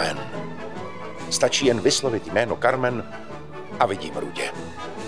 Carmen. 0.00 0.18
Stačí 1.30 1.66
jen 1.66 1.80
vyslovit 1.80 2.32
jméno 2.32 2.56
Carmen 2.56 3.04
a 3.80 3.86
vidím 3.86 4.16
rudě. 4.16 4.52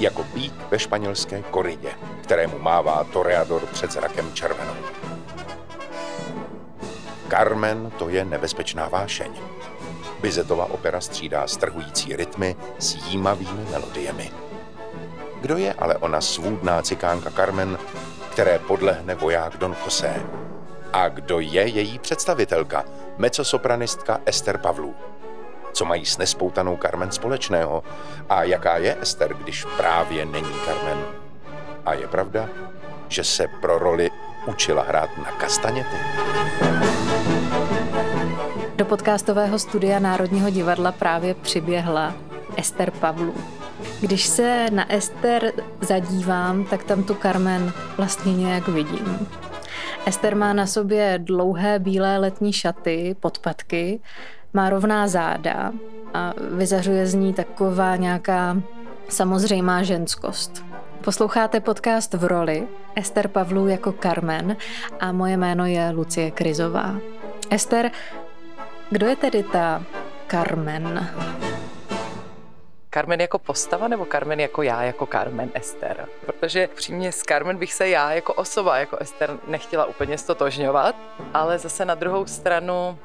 Jako 0.01 0.25
bík 0.35 0.55
ve 0.71 0.79
španělské 0.79 1.43
koridě, 1.43 1.91
kterému 2.23 2.59
mává 2.59 3.05
toreador 3.05 3.67
před 3.67 3.93
zrakem 3.93 4.33
červenou. 4.33 4.75
Carmen 7.31 7.91
to 7.99 8.09
je 8.09 8.25
nebezpečná 8.25 8.89
vášeň. 8.89 9.33
Bizetova 10.21 10.65
opera 10.65 11.01
střídá 11.01 11.47
strhující 11.47 12.17
rytmy 12.17 12.57
s 12.79 12.95
jímavými 12.95 13.65
melodiemi. 13.71 14.31
Kdo 15.41 15.57
je 15.57 15.73
ale 15.73 15.97
ona 15.97 16.21
svůdná 16.21 16.83
cikánka 16.83 17.31
Carmen, 17.31 17.79
které 18.31 18.59
podlehne 18.59 19.15
voják 19.15 19.57
Don 19.57 19.77
José? 19.85 20.23
A 20.93 21.09
kdo 21.09 21.41
je 21.41 21.67
její 21.67 21.99
představitelka, 21.99 22.85
mecosopranistka 23.19 24.21
Ester 24.27 24.59
Pavlů? 24.59 24.95
Co 25.73 25.85
mají 25.85 26.07
s 26.07 26.19
nespoutanou 26.19 26.77
Carmen 26.77 27.11
společného? 27.11 27.83
A 28.29 28.43
jaká 28.43 28.77
je 28.77 28.97
Ester, 29.01 29.35
když 29.35 29.65
právě 29.77 30.27
není 30.27 30.53
Carmen? 30.65 31.05
A 31.87 31.95
je 31.95 32.09
pravda, 32.09 32.49
že 33.09 33.25
se 33.25 33.47
pro 33.61 33.79
roli 33.79 34.11
učila 34.47 34.83
hrát 34.83 35.19
na 35.19 35.31
kastaněty? 35.33 35.97
Do 38.77 38.85
podcastového 38.85 39.59
studia 39.59 39.99
Národního 39.99 40.51
divadla 40.51 40.93
právě 40.93 41.35
přiběhla 41.35 42.15
Ester 42.57 42.91
Pavlů. 42.91 43.35
Když 44.01 44.27
se 44.27 44.67
na 44.71 44.93
Ester 44.93 45.53
zadívám, 45.81 46.65
tak 46.65 46.85
tam 46.85 47.03
tu 47.03 47.15
Carmen 47.15 47.73
vlastně 47.97 48.35
nějak 48.35 48.69
vidím. 48.69 49.29
Ester 50.07 50.37
má 50.37 50.53
na 50.53 50.67
sobě 50.67 51.19
dlouhé 51.23 51.79
bílé 51.79 52.19
letní 52.19 52.53
šaty, 52.53 53.17
podpatky, 53.21 54.01
má 54.53 54.71
rovná 54.71 55.09
záda 55.09 55.73
a 56.15 56.33
vyzařuje 56.51 57.07
z 57.07 57.15
ní 57.15 57.35
taková 57.35 57.97
nějaká 57.97 58.63
samozřejmá 59.09 59.83
ženskost. 59.83 60.65
Posloucháte 61.05 61.61
podcast 61.61 62.15
v 62.15 62.25
roli 62.25 62.69
Ester 62.97 63.29
Pavlů 63.29 63.69
jako 63.69 63.93
Carmen 63.93 64.57
a 65.01 65.13
moje 65.13 65.37
jméno 65.37 65.67
je 65.67 65.91
Lucie 65.91 66.31
Krizová. 66.31 66.97
Ester, 67.51 67.91
kdo 68.91 69.07
je 69.07 69.17
tedy 69.17 69.43
ta 69.43 69.85
Carmen? 70.29 70.83
Carmen 70.83 71.52
jako 73.21 73.39
postava 73.39 73.89
nebo 73.89 74.07
Carmen 74.13 74.41
jako 74.41 74.63
já, 74.63 74.83
jako 74.83 75.07
Carmen 75.07 75.51
Ester? 75.55 76.09
Protože 76.27 76.67
přímě 76.67 77.13
s 77.13 77.23
Carmen 77.23 77.57
bych 77.57 77.73
se 77.73 77.89
já 77.89 78.13
jako 78.13 78.35
osoba, 78.35 78.79
jako 78.79 78.97
Ester 78.97 79.37
nechtěla 79.47 79.85
úplně 79.85 80.19
stotožňovat, 80.19 80.97
ale 81.35 81.59
zase 81.59 81.85
na 81.85 81.95
druhou 81.95 82.27
stranu 82.27 82.99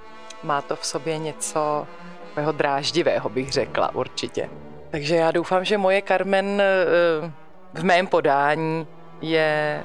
má 0.43 0.61
to 0.61 0.75
v 0.75 0.85
sobě 0.85 1.17
něco 1.17 1.87
takového 2.21 2.51
dráždivého, 2.51 3.29
bych 3.29 3.51
řekla 3.51 3.95
určitě. 3.95 4.49
Takže 4.89 5.15
já 5.15 5.31
doufám, 5.31 5.65
že 5.65 5.77
moje 5.77 6.01
Carmen 6.01 6.61
eh, 6.61 7.31
v 7.73 7.83
mém 7.83 8.07
podání 8.07 8.87
je 9.21 9.83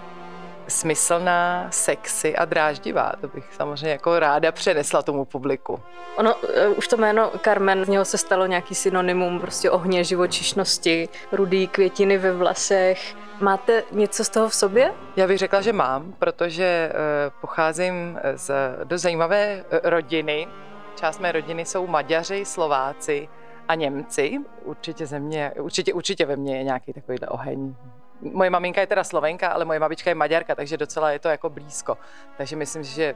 smyslná, 0.73 1.67
sexy 1.71 2.37
a 2.37 2.45
dráždivá. 2.45 3.13
To 3.21 3.29
bych 3.29 3.45
samozřejmě 3.55 3.91
jako 3.91 4.19
ráda 4.19 4.53
přenesla 4.53 5.03
tomu 5.03 5.25
publiku. 5.25 5.81
Ono, 6.17 6.35
eh, 6.55 6.69
už 6.69 6.89
to 6.89 6.97
jméno 6.97 7.31
Carmen, 7.45 7.85
z 7.85 7.89
něho 7.89 8.05
se 8.05 8.19
stalo 8.19 8.47
nějaký 8.47 8.75
synonymum 8.75 9.41
prostě 9.41 9.71
ohně 9.71 10.05
živočišnosti, 10.05 11.09
rudý 11.33 11.69
květiny 11.69 12.19
ve 12.19 12.33
vlasech. 12.33 13.15
Máte 13.41 13.83
něco 13.93 14.25
z 14.25 14.29
toho 14.29 14.49
v 14.49 14.55
sobě? 14.55 14.95
Já 15.17 15.27
bych 15.27 15.39
řekla, 15.39 15.61
že 15.61 15.73
mám, 15.73 16.13
protože 16.19 16.65
eh, 16.65 16.95
pocházím 17.41 18.21
z 18.35 18.51
do 18.85 18.99
zajímavé 18.99 19.65
eh, 19.71 19.81
rodiny. 19.91 20.49
Část 20.95 21.21
mé 21.21 21.33
rodiny 21.33 21.65
jsou 21.65 21.87
Maďaři, 21.87 22.45
Slováci 22.45 23.29
a 23.69 23.75
Němci. 23.75 24.39
Určitě, 24.65 25.07
země, 25.07 25.53
určitě, 25.61 25.93
určitě 25.93 26.27
ve 26.27 26.37
mně 26.37 26.57
je 26.57 26.65
nějaký 26.65 26.93
takovýhle 26.93 27.29
oheň 27.29 27.75
moje 28.23 28.51
maminka 28.51 28.81
je 28.81 28.87
teda 28.87 29.05
Slovenka, 29.05 29.49
ale 29.49 29.65
moje 29.65 29.81
babička 29.81 30.11
je 30.11 30.15
Maďarka, 30.15 30.55
takže 30.55 30.77
docela 30.77 31.11
je 31.11 31.19
to 31.19 31.29
jako 31.29 31.51
blízko. 31.51 31.99
Takže 32.37 32.57
myslím, 32.57 32.83
že 32.83 33.15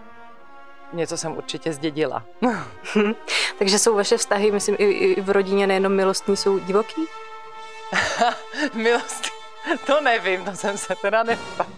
něco 0.92 1.16
jsem 1.16 1.36
určitě 1.36 1.72
zdědila. 1.72 2.24
takže 3.58 3.78
jsou 3.78 3.94
vaše 3.94 4.16
vztahy, 4.16 4.50
myslím, 4.50 4.76
i, 4.78 4.84
i 4.84 5.20
v 5.20 5.30
rodině 5.30 5.66
nejenom 5.66 5.94
milostní, 5.94 6.36
jsou 6.36 6.58
divoký? 6.58 7.06
Milost, 8.74 9.24
to 9.86 10.00
nevím, 10.00 10.44
to 10.44 10.52
jsem 10.52 10.78
se 10.78 10.94
teda 11.02 11.22
nepala. 11.22 11.70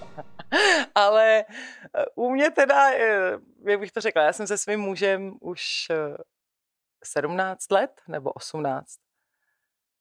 Ale 0.95 1.45
eh, 1.45 2.05
u 2.15 2.31
mě 2.31 2.51
teda, 2.51 2.93
eh, 2.93 3.33
jak 3.67 3.81
bych 3.81 3.93
to 3.93 4.01
řekla, 4.01 4.23
já 4.23 4.33
jsem 4.33 4.47
se 4.47 4.59
svým 4.59 4.81
mužem 4.81 5.35
už 5.41 5.63
17 7.05 7.73
eh, 7.73 7.75
let 7.75 8.01
nebo 8.09 8.33
18. 8.33 8.87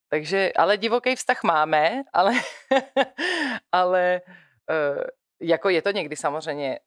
Takže, 0.10 0.52
ale 0.56 0.78
divoký 0.78 1.16
vztah 1.16 1.44
máme, 1.44 2.04
ale, 2.14 2.34
ale 3.72 4.22
uh, 4.70 5.04
jako 5.42 5.70
je 5.70 5.82
to 5.82 5.92
někdy 5.92 6.16
samozřejmě, 6.16 6.80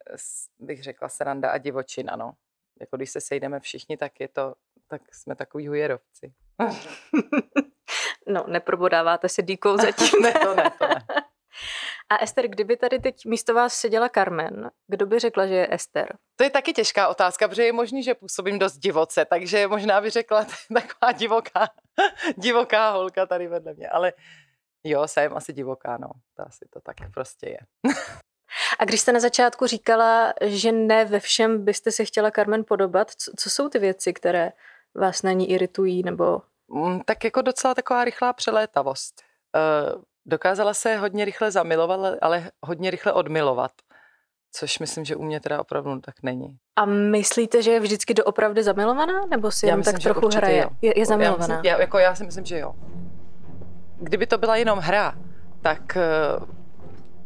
bych 0.59 0.83
řekla, 0.83 1.09
sranda 1.09 1.51
a 1.51 1.59
divočina, 1.59 2.17
no. 2.17 2.33
Jako 2.81 2.97
když 2.97 3.11
se 3.11 3.21
sejdeme 3.21 3.61
všichni, 3.61 3.97
tak 3.97 4.21
je 4.21 4.29
to, 4.29 4.55
tak 4.89 5.15
jsme 5.15 5.37
takový 5.37 5.69
hujerovci. 5.69 6.33
no, 8.27 8.45
neprobodáváte 8.47 9.29
si 9.29 9.43
díkou 9.43 9.77
zatím. 9.83 10.23
ne, 10.23 10.33
to 10.33 10.55
ne, 10.55 10.71
to 10.79 10.89
ne. 10.89 11.05
A 12.11 12.17
Ester, 12.17 12.49
kdyby 12.49 12.77
tady 12.77 12.99
teď 12.99 13.25
místo 13.27 13.55
vás 13.55 13.75
seděla 13.75 14.09
Carmen, 14.09 14.71
kdo 14.87 15.07
by 15.07 15.19
řekla, 15.19 15.47
že 15.47 15.55
je 15.55 15.75
Ester? 15.75 16.17
To 16.37 16.45
je 16.45 16.51
taky 16.51 16.73
těžká 16.73 17.09
otázka, 17.09 17.49
protože 17.49 17.65
je 17.65 17.73
možný, 17.73 18.03
že 18.03 18.15
působím 18.15 18.59
dost 18.59 18.79
divoce, 18.79 19.25
takže 19.25 19.69
možná 19.69 20.01
by 20.01 20.11
řekla 20.11 20.47
taková 20.75 21.13
divoká, 21.13 21.69
divoká 22.37 22.91
holka 22.91 23.27
tady 23.27 23.49
vedle 23.49 23.75
mě, 23.75 23.89
ale 23.89 24.13
jo, 24.85 25.09
jsem 25.09 25.37
asi 25.37 25.53
divoká, 25.53 25.99
no, 26.01 26.09
to 26.37 26.43
asi 26.47 26.69
to 26.73 26.81
tak 26.81 26.97
prostě 27.15 27.49
je. 27.49 27.59
A 28.79 28.85
když 28.85 29.01
jste 29.01 29.13
na 29.13 29.21
začátku 29.21 29.67
říkala, 29.67 30.33
že 30.43 30.73
ne 30.73 31.05
ve 31.05 31.21
všem 31.21 31.65
byste 31.65 31.93
se 31.93 32.05
chtěla 32.05 32.31
Carmen 32.31 32.65
podobat, 32.65 33.11
co, 33.11 33.33
co 33.39 33.51
jsou 33.51 33.69
ty 33.69 33.79
věci, 33.79 34.13
které 34.13 34.53
vás 34.95 35.23
na 35.23 35.33
ní 35.33 35.51
iritují, 35.51 36.03
nebo... 36.03 36.43
Mm, 36.69 37.01
tak 37.01 37.25
jako 37.25 37.43
docela 37.43 37.75
taková 37.75 38.05
rychlá 38.05 38.33
přelétavost. 38.33 39.23
Uh, 39.95 40.03
Dokázala 40.27 40.75
se 40.75 40.97
hodně 40.97 41.25
rychle 41.25 41.51
zamilovat, 41.51 42.19
ale 42.23 42.51
hodně 42.67 42.91
rychle 42.91 43.13
odmilovat. 43.13 43.71
Což 44.53 44.79
myslím, 44.79 45.05
že 45.05 45.17
u 45.17 45.23
mě 45.23 45.41
teda 45.41 45.61
opravdu 45.61 46.01
tak 46.01 46.15
není. 46.23 46.57
A 46.77 46.85
myslíte, 46.85 47.63
že 47.63 47.71
je 47.71 47.81
vždycky 47.81 48.15
doopravdy 48.15 48.63
zamilovaná? 48.63 49.27
Nebo 49.31 49.51
si 49.51 49.67
já 49.67 49.73
jen 49.73 49.79
myslím, 49.79 49.95
tak 49.95 50.03
trochu 50.03 50.29
hraje? 50.37 50.63
Jo. 50.63 50.71
Je, 50.83 50.99
je 50.99 51.07
zamilovaná? 51.07 51.55
Já, 51.55 51.59
myslím, 51.59 51.71
já, 51.71 51.81
jako 51.81 51.99
já 51.99 52.15
si 52.15 52.25
myslím, 52.25 52.45
že 52.45 52.59
jo. 52.59 52.75
Kdyby 53.97 54.27
to 54.27 54.39
byla 54.39 54.57
jenom 54.57 54.79
hra, 54.79 55.15
tak 55.63 55.97
uh, 56.41 56.49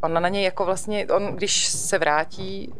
ona 0.00 0.20
na 0.20 0.28
něj 0.28 0.44
jako 0.44 0.64
vlastně, 0.64 1.06
on 1.06 1.36
když 1.36 1.66
se 1.66 1.98
vrátí 1.98 2.74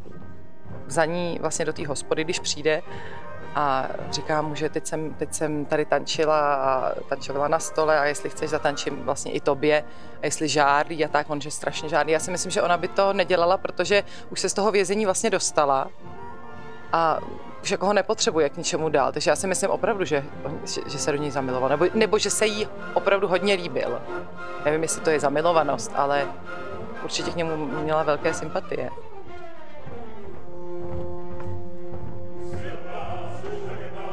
za 0.86 1.04
ní 1.04 1.38
vlastně 1.40 1.64
do 1.64 1.72
té 1.72 1.86
hospody, 1.86 2.24
když 2.24 2.38
přijde, 2.38 2.82
a 3.54 3.88
říkám 4.10 4.48
mu, 4.48 4.54
že 4.54 4.68
teď 4.68 4.86
jsem, 4.86 5.14
teď 5.14 5.34
jsem 5.34 5.64
tady 5.64 5.84
tančila 5.84 6.54
a 6.54 6.92
tančovala 7.08 7.48
na 7.48 7.58
stole 7.58 7.98
a 7.98 8.04
jestli 8.04 8.30
chceš 8.30 8.50
zatančím 8.50 9.02
vlastně 9.02 9.32
i 9.32 9.40
tobě 9.40 9.84
a 10.22 10.26
jestli 10.26 10.48
žádí 10.48 11.04
a 11.04 11.08
tak, 11.08 11.30
on 11.30 11.40
že 11.40 11.50
strašně 11.50 11.88
žádí. 11.88 12.12
Já 12.12 12.20
si 12.20 12.30
myslím, 12.30 12.50
že 12.50 12.62
ona 12.62 12.76
by 12.76 12.88
to 12.88 13.12
nedělala, 13.12 13.56
protože 13.58 14.04
už 14.30 14.40
se 14.40 14.48
z 14.48 14.54
toho 14.54 14.72
vězení 14.72 15.04
vlastně 15.04 15.30
dostala 15.30 15.88
a 16.92 17.18
už 17.62 17.70
jako 17.70 17.86
ho 17.86 17.92
nepotřebuje 17.92 18.48
k 18.48 18.56
ničemu 18.56 18.88
dál. 18.88 19.12
Takže 19.12 19.30
já 19.30 19.36
si 19.36 19.46
myslím 19.46 19.70
opravdu, 19.70 20.04
že, 20.04 20.24
že, 20.64 20.80
že 20.86 20.98
se 20.98 21.12
do 21.12 21.18
něj 21.18 21.30
zamiloval, 21.30 21.68
nebo, 21.68 21.84
nebo 21.94 22.18
že 22.18 22.30
se 22.30 22.46
jí 22.46 22.68
opravdu 22.94 23.28
hodně 23.28 23.54
líbil. 23.54 24.02
Nevím, 24.64 24.82
jestli 24.82 25.00
to 25.00 25.10
je 25.10 25.20
zamilovanost, 25.20 25.92
ale 25.96 26.28
určitě 27.04 27.30
k 27.30 27.36
němu 27.36 27.56
měla 27.56 28.02
velké 28.02 28.34
sympatie. 28.34 28.90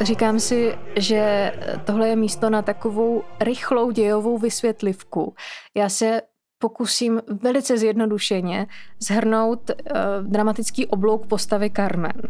Říkám 0.01 0.39
si, 0.39 0.77
že 0.95 1.51
tohle 1.86 2.07
je 2.07 2.15
místo 2.15 2.50
na 2.50 2.62
takovou 2.62 3.24
rychlou 3.39 3.92
dějovou 3.92 4.38
vysvětlivku. 4.38 5.36
Já 5.75 5.89
se 5.89 6.21
pokusím 6.59 7.21
velice 7.44 7.77
zjednodušeně 7.77 8.68
zhrnout 9.00 9.69
uh, 9.69 10.27
dramatický 10.27 10.88
oblouk 10.88 11.25
postavy 11.25 11.69
Carmen. 11.69 12.21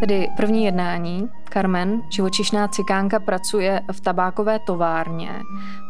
Tedy 0.00 0.28
první 0.36 0.64
jednání. 0.64 1.28
Carmen, 1.56 2.02
živočišná 2.08 2.68
cikánka, 2.68 3.20
pracuje 3.20 3.80
v 3.92 4.00
tabákové 4.00 4.58
továrně. 4.58 5.30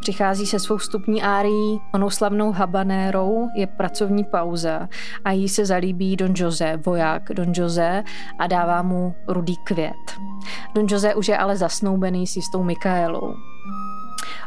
Přichází 0.01 0.45
se 0.45 0.59
svou 0.59 0.77
vstupní 0.77 1.23
árií, 1.23 1.81
onou 1.93 2.09
slavnou 2.09 2.51
habanérou, 2.51 3.47
je 3.55 3.67
pracovní 3.67 4.23
pauza 4.23 4.87
a 5.25 5.31
jí 5.31 5.49
se 5.49 5.65
zalíbí 5.65 6.15
Don 6.15 6.33
Jose, 6.35 6.79
voják 6.85 7.23
Don 7.33 7.51
Jose 7.55 8.03
a 8.39 8.47
dává 8.47 8.81
mu 8.81 9.15
rudý 9.27 9.55
květ. 9.57 10.19
Don 10.75 10.85
Jose 10.89 11.15
už 11.15 11.27
je 11.27 11.37
ale 11.37 11.57
zasnoubený 11.57 12.27
s 12.27 12.35
jistou 12.35 12.63
Mikaelou. 12.63 13.35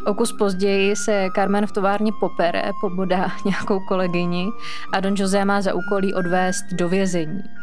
O 0.07 0.15
kus 0.15 0.33
později 0.33 0.97
se 0.97 1.29
Carmen 1.35 1.67
v 1.67 1.73
továrně 1.73 2.13
popere, 2.21 2.63
pobodá 2.81 3.29
nějakou 3.45 3.81
kolegyni 3.81 4.49
a 4.93 5.01
Don 5.01 5.15
Jose 5.17 5.45
má 5.45 5.61
za 5.61 5.75
úkolí 5.75 6.15
odvést 6.15 6.65
do 6.73 6.89
vězení. 6.89 7.60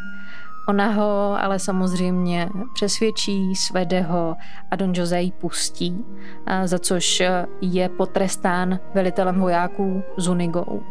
Ona 0.68 0.86
ho 0.86 1.36
ale 1.40 1.58
samozřejmě 1.58 2.48
přesvědčí, 2.74 3.56
svede 3.56 4.00
ho 4.00 4.36
a 4.70 4.76
Don 4.76 4.92
Jose 4.94 5.20
ji 5.20 5.32
pustí, 5.32 6.04
za 6.64 6.78
což 6.78 7.22
je 7.60 7.88
potrestán 7.88 8.78
velitelem 8.94 9.40
vojáků 9.40 10.02
Zunigou. 10.16 10.82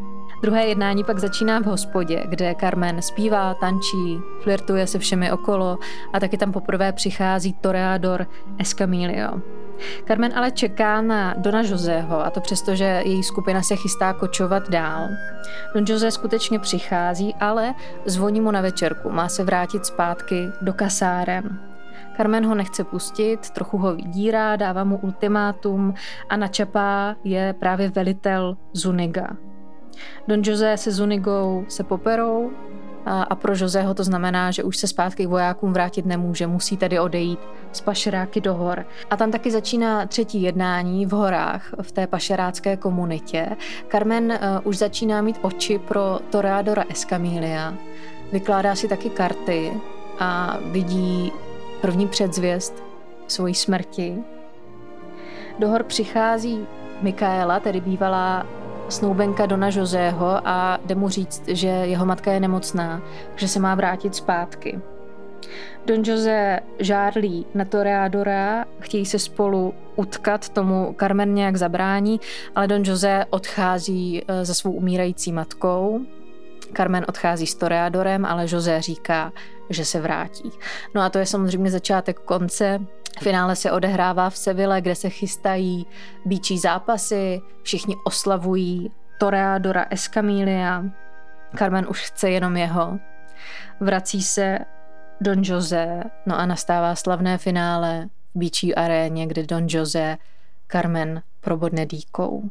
Druhé 0.41 0.67
jednání 0.67 1.03
pak 1.03 1.19
začíná 1.19 1.59
v 1.59 1.65
hospodě, 1.65 2.23
kde 2.29 2.55
Carmen 2.59 3.01
zpívá, 3.01 3.53
tančí, 3.53 4.19
flirtuje 4.43 4.87
se 4.87 4.99
všemi 4.99 5.31
okolo 5.31 5.77
a 6.13 6.19
taky 6.19 6.37
tam 6.37 6.51
poprvé 6.51 6.91
přichází 6.91 7.53
toreador 7.53 8.27
Escamillo. 8.59 9.41
Carmen 10.07 10.31
ale 10.35 10.51
čeká 10.51 11.01
na 11.01 11.33
Dona 11.37 11.61
Joseho 11.61 12.25
a 12.25 12.29
to 12.29 12.41
přesto, 12.41 12.75
že 12.75 13.01
její 13.05 13.23
skupina 13.23 13.61
se 13.61 13.75
chystá 13.75 14.13
kočovat 14.13 14.69
dál. 14.69 15.07
Don 15.73 15.85
Jose 15.87 16.11
skutečně 16.11 16.59
přichází, 16.59 17.35
ale 17.39 17.73
zvoní 18.05 18.41
mu 18.41 18.51
na 18.51 18.61
večerku, 18.61 19.09
má 19.09 19.29
se 19.29 19.43
vrátit 19.43 19.85
zpátky 19.85 20.47
do 20.61 20.73
kasáren. 20.73 21.59
Carmen 22.17 22.45
ho 22.45 22.55
nechce 22.55 22.83
pustit, 22.83 23.49
trochu 23.49 23.77
ho 23.77 23.95
vydírá, 23.95 24.55
dává 24.55 24.83
mu 24.83 24.97
ultimátum 24.97 25.93
a 26.29 26.37
načapá 26.37 27.15
je 27.23 27.55
právě 27.59 27.89
velitel 27.89 28.57
Zuniga. 28.73 29.27
Don 30.27 30.41
Jose 30.45 30.77
se 30.77 30.91
Zunigou 30.91 31.65
se 31.67 31.83
poperou 31.83 32.51
a 33.05 33.35
pro 33.35 33.53
Joseho 33.55 33.93
to 33.93 34.03
znamená, 34.03 34.51
že 34.51 34.63
už 34.63 34.77
se 34.77 34.87
zpátky 34.87 35.25
k 35.25 35.29
vojákům 35.29 35.73
vrátit 35.73 36.05
nemůže, 36.05 36.47
musí 36.47 36.77
tedy 36.77 36.99
odejít 36.99 37.39
z 37.71 37.81
pašeráky 37.81 38.41
do 38.41 38.53
hor. 38.53 38.85
A 39.09 39.17
tam 39.17 39.31
taky 39.31 39.51
začíná 39.51 40.05
třetí 40.05 40.41
jednání 40.41 41.05
v 41.05 41.11
horách, 41.11 41.73
v 41.81 41.91
té 41.91 42.07
pašerácké 42.07 42.77
komunitě. 42.77 43.47
Carmen 43.91 44.31
uh, 44.31 44.37
už 44.63 44.77
začíná 44.77 45.21
mít 45.21 45.39
oči 45.41 45.79
pro 45.79 46.19
Toreadora 46.29 46.83
Escamilia. 46.89 47.73
Vykládá 48.31 48.75
si 48.75 48.87
taky 48.87 49.09
karty 49.09 49.73
a 50.19 50.57
vidí 50.71 51.31
první 51.81 52.07
předzvěst 52.07 52.83
svojí 53.27 53.55
smrti. 53.55 54.17
Do 55.59 55.67
hor 55.67 55.83
přichází 55.83 56.67
Mikaela, 57.01 57.59
tedy 57.59 57.81
bývalá 57.81 58.45
snoubenka 58.89 59.45
Dona 59.45 59.69
Joseho 59.69 60.47
a 60.47 60.79
jde 60.85 60.95
mu 60.95 61.09
říct, 61.09 61.43
že 61.47 61.67
jeho 61.67 62.05
matka 62.05 62.31
je 62.31 62.39
nemocná, 62.39 63.01
že 63.35 63.47
se 63.47 63.59
má 63.59 63.75
vrátit 63.75 64.15
zpátky. 64.15 64.79
Don 65.85 66.03
Jose 66.05 66.59
žárlí 66.79 67.45
na 67.53 67.65
Toreadora, 67.65 68.65
chtějí 68.79 69.05
se 69.05 69.19
spolu 69.19 69.73
utkat, 69.95 70.49
tomu 70.49 70.95
Carmen 70.99 71.33
nějak 71.33 71.55
zabrání, 71.55 72.19
ale 72.55 72.67
Don 72.67 72.83
Jose 72.85 73.25
odchází 73.29 74.23
eh, 74.27 74.45
za 74.45 74.53
svou 74.53 74.71
umírající 74.71 75.31
matkou. 75.31 76.01
Carmen 76.77 77.05
odchází 77.09 77.47
s 77.47 77.55
Toreadorem, 77.55 78.25
ale 78.25 78.45
Jose 78.49 78.81
říká, 78.81 79.31
že 79.69 79.85
se 79.85 79.99
vrátí. 80.01 80.51
No 80.95 81.01
a 81.01 81.09
to 81.09 81.19
je 81.19 81.25
samozřejmě 81.25 81.71
začátek 81.71 82.19
konce. 82.19 82.79
Finále 83.21 83.55
se 83.55 83.71
odehrává 83.71 84.29
v 84.29 84.37
Seville, 84.37 84.81
kde 84.81 84.95
se 84.95 85.09
chystají 85.09 85.85
býčí 86.25 86.57
zápasy, 86.57 87.41
všichni 87.63 87.95
oslavují 88.05 88.91
Toreadora 89.19 89.85
Escamilia. 89.89 90.83
Carmen 91.57 91.87
už 91.89 92.01
chce 92.01 92.29
jenom 92.29 92.57
jeho. 92.57 92.99
Vrací 93.79 94.23
se 94.23 94.59
Don 95.21 95.41
Jose, 95.43 96.03
no 96.25 96.39
a 96.39 96.45
nastává 96.45 96.95
slavné 96.95 97.37
finále 97.37 98.09
v 98.35 98.39
býčí 98.39 98.75
aréně, 98.75 99.27
kde 99.27 99.43
Don 99.43 99.65
Jose 99.69 100.17
Carmen 100.71 101.21
probodne 101.41 101.85
dýkou. 101.85 102.49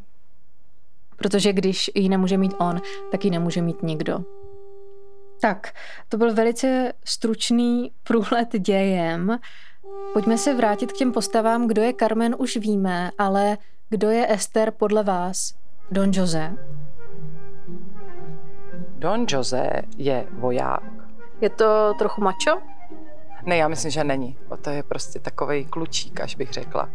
Protože 1.16 1.52
když 1.52 1.90
ji 1.94 2.08
nemůže 2.08 2.38
mít 2.38 2.54
on, 2.58 2.80
tak 3.10 3.24
ji 3.24 3.30
nemůže 3.30 3.62
mít 3.62 3.82
nikdo. 3.82 4.24
Tak, 5.40 5.72
to 6.08 6.16
byl 6.16 6.34
velice 6.34 6.92
stručný 7.04 7.90
průhled 8.04 8.48
dějem. 8.58 9.38
Pojďme 10.12 10.38
se 10.38 10.54
vrátit 10.54 10.93
k 10.93 10.96
těm 10.96 11.12
postavám. 11.12 11.66
Kdo 11.66 11.82
je 11.82 11.94
Carmen, 11.94 12.37
už 12.38 12.56
víme, 12.56 13.10
ale 13.19 13.58
kdo 13.90 14.10
je 14.10 14.32
Esther 14.32 14.70
podle 14.70 15.02
vás? 15.02 15.54
Don 15.90 16.10
Jose. 16.14 16.52
Don 18.98 19.26
Jose 19.28 19.70
je 19.96 20.26
voják. 20.32 20.82
Je 21.40 21.50
to 21.50 21.94
trochu 21.98 22.20
mačo? 22.20 22.58
Ne, 23.43 23.56
já 23.56 23.69
myslím, 23.69 23.90
že 23.90 24.04
není. 24.04 24.37
O 24.48 24.56
to 24.56 24.70
je 24.70 24.82
prostě 24.82 25.19
takový 25.19 25.64
klučík, 25.64 26.20
až 26.20 26.37
bych 26.37 26.52
řekla. 26.52 26.88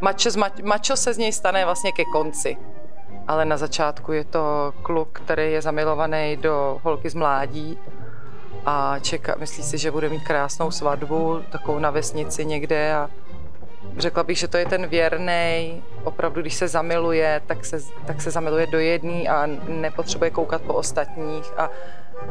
Mačo, 0.00 0.30
mačo 0.64 0.96
se 0.96 1.14
z 1.14 1.18
něj 1.18 1.32
stane 1.32 1.64
vlastně 1.64 1.92
ke 1.92 2.04
konci 2.04 2.56
ale 3.28 3.44
na 3.44 3.56
začátku 3.56 4.12
je 4.12 4.24
to 4.24 4.72
kluk, 4.82 5.08
který 5.12 5.52
je 5.52 5.62
zamilovaný 5.62 6.36
do 6.36 6.80
holky 6.82 7.10
z 7.10 7.14
mládí 7.14 7.78
a 8.66 8.98
čeká, 8.98 9.34
myslí 9.38 9.62
si, 9.62 9.78
že 9.78 9.90
bude 9.90 10.08
mít 10.08 10.24
krásnou 10.24 10.70
svatbu, 10.70 11.40
takovou 11.52 11.78
na 11.78 11.90
vesnici 11.90 12.44
někde 12.44 12.94
a 12.94 13.10
řekla 13.96 14.22
bych, 14.22 14.38
že 14.38 14.48
to 14.48 14.56
je 14.56 14.66
ten 14.66 14.86
věrný, 14.86 15.82
opravdu, 16.04 16.40
když 16.40 16.54
se 16.54 16.68
zamiluje, 16.68 17.40
tak 17.46 17.64
se, 17.64 17.78
tak 18.06 18.22
se 18.22 18.30
zamiluje 18.30 18.66
do 18.66 18.78
jedný 18.78 19.28
a 19.28 19.46
nepotřebuje 19.68 20.30
koukat 20.30 20.62
po 20.62 20.74
ostatních 20.74 21.58
a 21.58 21.70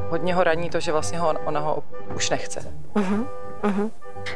hodně 0.10 0.36
ho 0.36 0.44
raní 0.44 0.70
to, 0.70 0.80
že 0.80 0.92
vlastně 0.92 1.20
ho, 1.20 1.34
ona 1.46 1.60
ho 1.60 1.84
už 2.16 2.30
nechce. 2.30 2.60
Uh-huh, 2.96 3.28
uh-huh. 3.64 3.92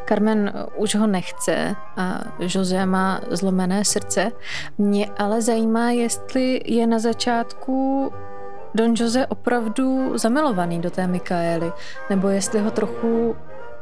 Carmen 0.05 0.53
už 0.75 0.95
ho 0.95 1.07
nechce 1.07 1.75
a 1.97 2.19
José 2.39 2.85
má 2.85 3.21
zlomené 3.31 3.85
srdce. 3.85 4.31
Mě 4.77 5.09
ale 5.17 5.41
zajímá, 5.41 5.91
jestli 5.91 6.61
je 6.65 6.87
na 6.87 6.99
začátku 6.99 8.13
Don 8.77 8.93
Jose 8.97 9.27
opravdu 9.27 10.17
zamilovaný 10.17 10.81
do 10.81 10.91
té 10.91 11.07
Mikaely, 11.07 11.71
nebo 12.09 12.27
jestli 12.27 12.59
ho 12.59 12.71
trochu 12.71 13.35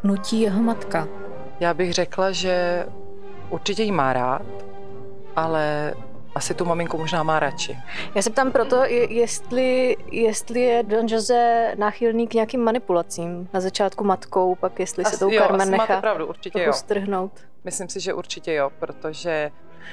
nutí 0.03 0.41
jeho 0.41 0.61
matka. 0.61 1.07
Já 1.59 1.73
bych 1.73 1.93
řekla, 1.93 2.31
že 2.31 2.85
určitě 3.49 3.83
jí 3.83 3.91
má 3.91 4.13
rád, 4.13 4.41
ale 5.35 5.93
asi 6.35 6.53
tu 6.53 6.65
maminku 6.65 6.97
možná 6.97 7.23
má 7.23 7.39
radši. 7.39 7.77
Já 8.15 8.21
se 8.21 8.29
ptám 8.29 8.51
proto, 8.51 8.83
jestli, 9.09 9.97
jestli 10.11 10.61
je 10.61 10.83
Don 10.83 11.05
Jose 11.07 11.73
náchylný 11.77 12.27
k 12.27 12.33
nějakým 12.33 12.63
manipulacím. 12.63 13.49
Na 13.53 13.59
začátku 13.59 14.03
matkou, 14.03 14.55
pak 14.55 14.79
jestli 14.79 15.03
asi, 15.03 15.13
se 15.13 15.19
tou 15.19 15.31
jo, 15.31 15.41
Carmen 15.41 15.71
nechá 15.71 16.01
pravdu, 16.01 16.27
určitě 16.27 16.63
jo. 16.63 16.73
strhnout. 16.73 17.31
Myslím 17.63 17.89
si, 17.89 17.99
že 17.99 18.13
určitě 18.13 18.53
jo, 18.53 18.69
protože 18.79 19.51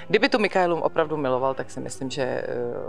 kdyby 0.08 0.28
tu 0.28 0.38
Mikaelu 0.38 0.80
opravdu 0.80 1.16
miloval, 1.16 1.54
tak 1.54 1.70
si 1.70 1.80
myslím, 1.80 2.10
že 2.10 2.42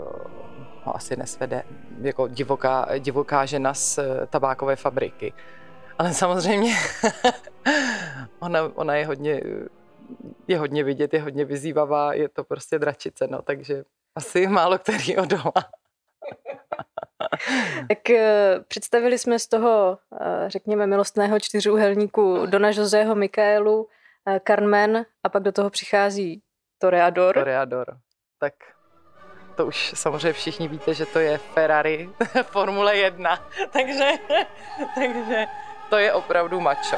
uh, 0.06 0.53
ho 0.84 0.96
asi 0.96 1.16
nesvede 1.16 1.62
jako 2.00 2.28
divoká, 2.28 2.88
divoká 2.98 3.46
žena 3.46 3.74
z 3.74 3.98
uh, 3.98 4.04
tabákové 4.26 4.76
fabriky. 4.76 5.32
Ale 5.98 6.14
samozřejmě 6.14 6.74
ona, 8.38 8.70
ona 8.74 8.94
je 8.94 9.06
hodně 9.06 9.40
je 10.48 10.58
hodně 10.58 10.84
vidět, 10.84 11.14
je 11.14 11.22
hodně 11.22 11.44
vyzývavá, 11.44 12.14
je 12.14 12.28
to 12.28 12.44
prostě 12.44 12.78
dračice, 12.78 13.26
no, 13.26 13.42
takže 13.42 13.84
asi 14.16 14.46
málo 14.46 14.78
který 14.78 15.16
odolá. 15.16 15.52
tak 17.88 18.10
eh, 18.10 18.60
představili 18.68 19.18
jsme 19.18 19.38
z 19.38 19.46
toho, 19.46 19.98
eh, 20.20 20.50
řekněme, 20.50 20.86
milostného 20.86 21.40
čtyřúhelníku 21.40 22.46
Dona 22.46 22.70
Joseho 22.70 23.14
Mikaelu, 23.14 23.88
eh, 24.28 24.40
Carmen 24.46 25.06
a 25.24 25.28
pak 25.28 25.42
do 25.42 25.52
toho 25.52 25.70
přichází 25.70 26.42
Toreador. 26.78 27.34
Toreador. 27.34 27.96
Tak 28.38 28.54
to 29.54 29.66
už 29.66 29.92
samozřejmě 29.94 30.32
všichni 30.32 30.68
víte, 30.68 30.94
že 30.94 31.06
to 31.06 31.18
je 31.18 31.38
Ferrari 31.38 32.10
Formule 32.42 32.96
1, 32.96 33.38
takže, 33.70 34.10
takže 34.94 35.46
to 35.90 35.96
je 35.96 36.12
opravdu 36.12 36.60
macho. 36.60 36.96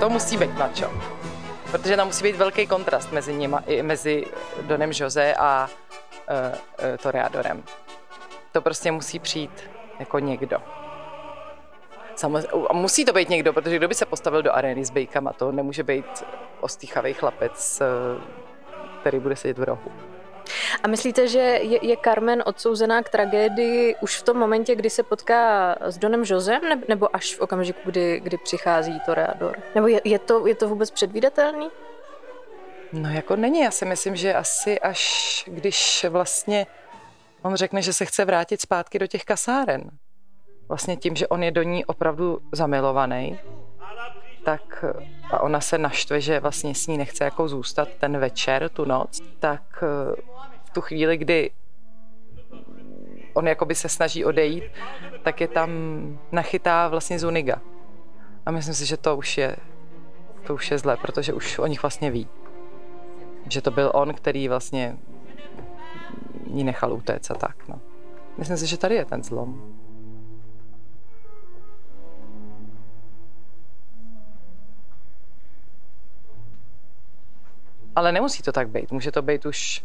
To 0.00 0.10
musí 0.10 0.36
být 0.36 0.54
macho. 0.54 0.92
Protože 1.70 1.96
tam 1.96 2.06
musí 2.06 2.22
být 2.22 2.36
velký 2.36 2.66
kontrast 2.66 3.12
mezi 3.12 3.34
nimi, 3.34 3.56
mezi 3.82 4.26
Donem 4.62 4.90
Jose 4.94 5.34
a 5.34 5.68
uh, 5.68 6.88
uh, 6.90 6.96
Toreadorem. 6.96 7.64
To 8.52 8.60
prostě 8.60 8.92
musí 8.92 9.18
přijít 9.18 9.70
jako 9.98 10.18
někdo. 10.18 10.81
Samozřejmě, 12.16 12.48
a 12.68 12.72
musí 12.72 13.04
to 13.04 13.12
být 13.12 13.28
někdo, 13.28 13.52
protože 13.52 13.76
kdo 13.76 13.88
by 13.88 13.94
se 13.94 14.06
postavil 14.06 14.42
do 14.42 14.54
arény 14.54 14.84
s 14.84 14.90
bejkama, 14.90 15.32
to 15.32 15.52
nemůže 15.52 15.82
být 15.82 16.24
ostýchavý 16.60 17.12
chlapec, 17.12 17.80
eh, 17.80 17.86
který 19.00 19.18
bude 19.18 19.36
sedět 19.36 19.58
v 19.58 19.62
rohu. 19.62 19.92
A 20.82 20.88
myslíte, 20.88 21.28
že 21.28 21.38
je, 21.38 21.86
je 21.86 21.96
Carmen 22.04 22.42
odsouzená 22.46 23.02
k 23.02 23.08
tragédii 23.08 23.94
už 24.00 24.16
v 24.16 24.22
tom 24.22 24.36
momentě, 24.36 24.74
kdy 24.74 24.90
se 24.90 25.02
potká 25.02 25.76
s 25.80 25.98
Donem 25.98 26.22
Josem, 26.26 26.60
nebo 26.88 27.16
až 27.16 27.34
v 27.34 27.40
okamžiku, 27.40 27.80
kdy, 27.84 28.20
kdy 28.20 28.38
přichází 28.38 29.00
Toreador? 29.06 29.56
Nebo 29.74 29.86
je, 29.86 30.00
je, 30.04 30.18
to, 30.18 30.46
je 30.46 30.54
to 30.54 30.68
vůbec 30.68 30.90
předvídatelný? 30.90 31.68
No 32.92 33.08
jako 33.08 33.36
není, 33.36 33.60
já 33.60 33.70
si 33.70 33.84
myslím, 33.84 34.16
že 34.16 34.34
asi 34.34 34.80
až 34.80 35.44
když 35.46 36.06
vlastně 36.08 36.66
on 37.42 37.56
řekne, 37.56 37.82
že 37.82 37.92
se 37.92 38.04
chce 38.04 38.24
vrátit 38.24 38.60
zpátky 38.60 38.98
do 38.98 39.06
těch 39.06 39.24
kasáren. 39.24 39.90
Vlastně 40.72 40.96
tím, 40.96 41.16
že 41.16 41.28
on 41.28 41.42
je 41.42 41.50
do 41.50 41.62
ní 41.62 41.84
opravdu 41.84 42.40
zamilovaný 42.52 43.38
tak 44.44 44.84
a 45.30 45.40
ona 45.40 45.60
se 45.60 45.78
naštve, 45.78 46.20
že 46.20 46.40
vlastně 46.40 46.74
s 46.74 46.86
ní 46.86 46.98
nechce 46.98 47.24
jako 47.24 47.48
zůstat 47.48 47.88
ten 48.00 48.18
večer, 48.18 48.68
tu 48.68 48.84
noc, 48.84 49.20
tak 49.38 49.84
v 50.64 50.70
tu 50.72 50.80
chvíli, 50.80 51.16
kdy 51.16 51.50
on 53.34 53.48
jakoby 53.48 53.74
se 53.74 53.88
snaží 53.88 54.24
odejít, 54.24 54.64
tak 55.22 55.40
je 55.40 55.48
tam 55.48 55.70
nachytá 56.32 56.88
vlastně 56.88 57.18
Zuniga. 57.18 57.60
A 58.46 58.50
myslím 58.50 58.74
si, 58.74 58.86
že 58.86 58.96
to 58.96 59.16
už 59.16 59.38
je, 59.38 59.56
to 60.46 60.54
už 60.54 60.70
je 60.70 60.78
zlé, 60.78 60.96
protože 60.96 61.32
už 61.32 61.58
o 61.58 61.66
nich 61.66 61.82
vlastně 61.82 62.10
ví. 62.10 62.28
Že 63.48 63.62
to 63.62 63.70
byl 63.70 63.92
on, 63.94 64.14
který 64.14 64.48
vlastně 64.48 64.98
ji 66.46 66.64
nechal 66.64 66.92
utéct 66.92 67.30
a 67.30 67.34
tak. 67.34 67.68
No. 67.68 67.80
Myslím 68.38 68.56
si, 68.56 68.66
že 68.66 68.76
tady 68.76 68.94
je 68.94 69.04
ten 69.04 69.22
zlom. 69.22 69.82
Ale 77.96 78.12
nemusí 78.12 78.42
to 78.42 78.52
tak 78.52 78.68
být. 78.68 78.92
Může 78.92 79.12
to 79.12 79.22
být 79.22 79.46
už 79.46 79.84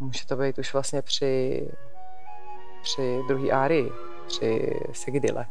může 0.00 0.26
to 0.26 0.36
být 0.36 0.58
už 0.58 0.72
vlastně 0.72 1.02
při, 1.02 1.62
při 2.82 3.20
druhé 3.28 3.50
árii, 3.50 3.92
při 4.26 4.80
Sigidile. 4.92 5.46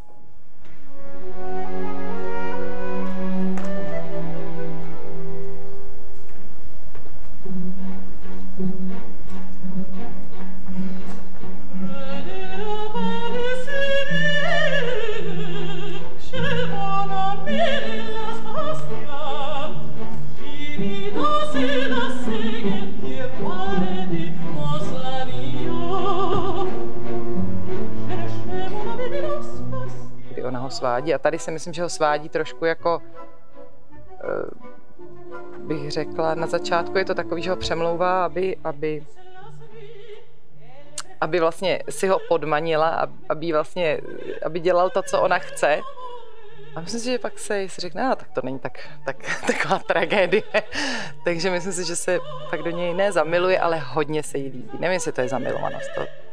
Svádí. 30.80 31.14
A 31.14 31.20
tady 31.20 31.40
si 31.40 31.52
myslím, 31.52 31.74
že 31.74 31.84
ho 31.84 31.90
svádí 31.90 32.30
trošku 32.30 32.66
jako, 32.66 33.02
eh, 34.24 34.50
bych 35.60 35.92
řekla, 35.92 36.36
na 36.36 36.48
začátku 36.48 36.98
je 36.98 37.06
to 37.06 37.16
takový, 37.16 37.42
že 37.42 37.50
ho 37.50 37.56
přemlouvá, 37.56 38.26
aby, 38.26 38.58
aby, 38.64 39.04
aby 41.22 41.40
vlastně 41.40 41.84
si 41.90 42.08
ho 42.08 42.20
podmanila, 42.30 43.08
aby 43.30 43.52
vlastně, 43.52 44.02
aby 44.46 44.60
dělal 44.60 44.90
to, 44.90 45.04
co 45.04 45.22
ona 45.22 45.40
chce. 45.40 45.82
A 46.76 46.82
myslím 46.82 47.00
si, 47.00 47.12
že 47.12 47.20
pak 47.20 47.40
se 47.40 47.70
si 47.70 47.82
řekne, 47.82 48.04
no, 48.04 48.16
tak 48.16 48.30
to 48.32 48.42
není 48.44 48.60
tak, 48.60 48.80
tak, 49.06 49.18
taková 49.48 49.80
tragédie. 49.80 50.44
Takže 51.24 51.52
myslím 51.52 51.74
si, 51.74 51.84
že 51.86 51.96
se 51.96 52.20
pak 52.50 52.64
do 52.64 52.70
něj 52.70 52.94
nezamiluje, 52.94 53.60
ale 53.60 53.78
hodně 53.78 54.24
se 54.24 54.38
jí 54.38 54.44
líbí. 54.44 54.80
Nevím, 54.80 54.94
jestli 54.94 55.12
to 55.12 55.22
je 55.22 55.30
zamilovanost. 55.30 55.90
To, 55.96 56.29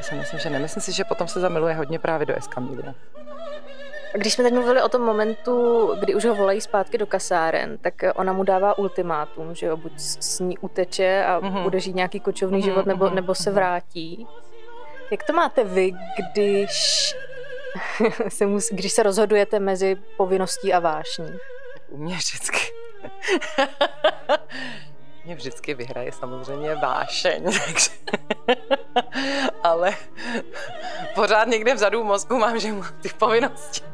to 0.00 0.06
si 0.06 0.14
myslím, 0.14 0.40
že 0.40 0.50
nemyslím 0.50 0.82
si, 0.82 0.92
že 0.92 1.04
potom 1.04 1.28
se 1.28 1.40
zamiluje 1.40 1.74
hodně 1.74 1.98
právě 1.98 2.26
do 2.26 2.36
Escamilla. 2.36 2.94
Když 4.14 4.32
jsme 4.32 4.44
teď 4.44 4.54
mluvili 4.54 4.82
o 4.82 4.88
tom 4.88 5.02
momentu, 5.02 5.86
kdy 6.00 6.14
už 6.14 6.24
ho 6.24 6.34
volají 6.34 6.60
zpátky 6.60 6.98
do 6.98 7.06
kasáren, 7.06 7.78
tak 7.78 7.94
ona 8.14 8.32
mu 8.32 8.42
dává 8.42 8.78
ultimátum, 8.78 9.54
že 9.54 9.66
jo, 9.66 9.76
buď 9.76 9.92
s 9.96 10.40
ní 10.40 10.58
uteče 10.58 11.24
a 11.24 11.40
mm-hmm. 11.40 11.62
bude 11.62 11.80
žít 11.80 11.94
nějaký 11.94 12.20
kočovný 12.20 12.60
mm-hmm, 12.60 12.64
život, 12.64 12.86
nebo, 12.86 13.04
mm-hmm. 13.04 13.14
nebo 13.14 13.34
se 13.34 13.50
vrátí. 13.50 14.26
Jak 15.10 15.22
to 15.22 15.32
máte 15.32 15.64
vy, 15.64 15.92
když 16.32 17.14
se, 18.28 18.46
mus, 18.46 18.68
když 18.72 18.92
se 18.92 19.02
rozhodujete 19.02 19.58
mezi 19.58 19.96
povinností 20.16 20.72
a 20.72 20.78
vášní? 20.78 21.30
U 21.88 21.96
mě 21.96 22.16
vždycky. 22.16 22.58
mě 25.24 25.34
vždycky 25.34 25.74
vyhraje 25.74 26.12
samozřejmě 26.12 26.74
vášeň, 26.74 27.44
takže... 27.66 27.90
ale 29.62 29.94
pořád 31.14 31.48
někde 31.48 31.74
vzadu 31.74 32.02
v 32.02 32.06
mozku 32.06 32.38
mám, 32.38 32.58
že 32.58 32.72
mám 32.72 32.94
ty 33.00 33.08
povinnosti. 33.08 33.84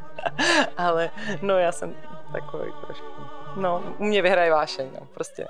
ale 0.77 1.11
no 1.43 1.59
já 1.59 1.73
jsem 1.73 1.95
takový 2.33 2.73
trošku... 2.87 3.07
No, 3.57 3.95
u 3.99 4.05
mě 4.05 4.23
vyhraje 4.23 4.51
vášeň, 4.51 4.91
no, 5.01 5.07
prostě. 5.15 5.47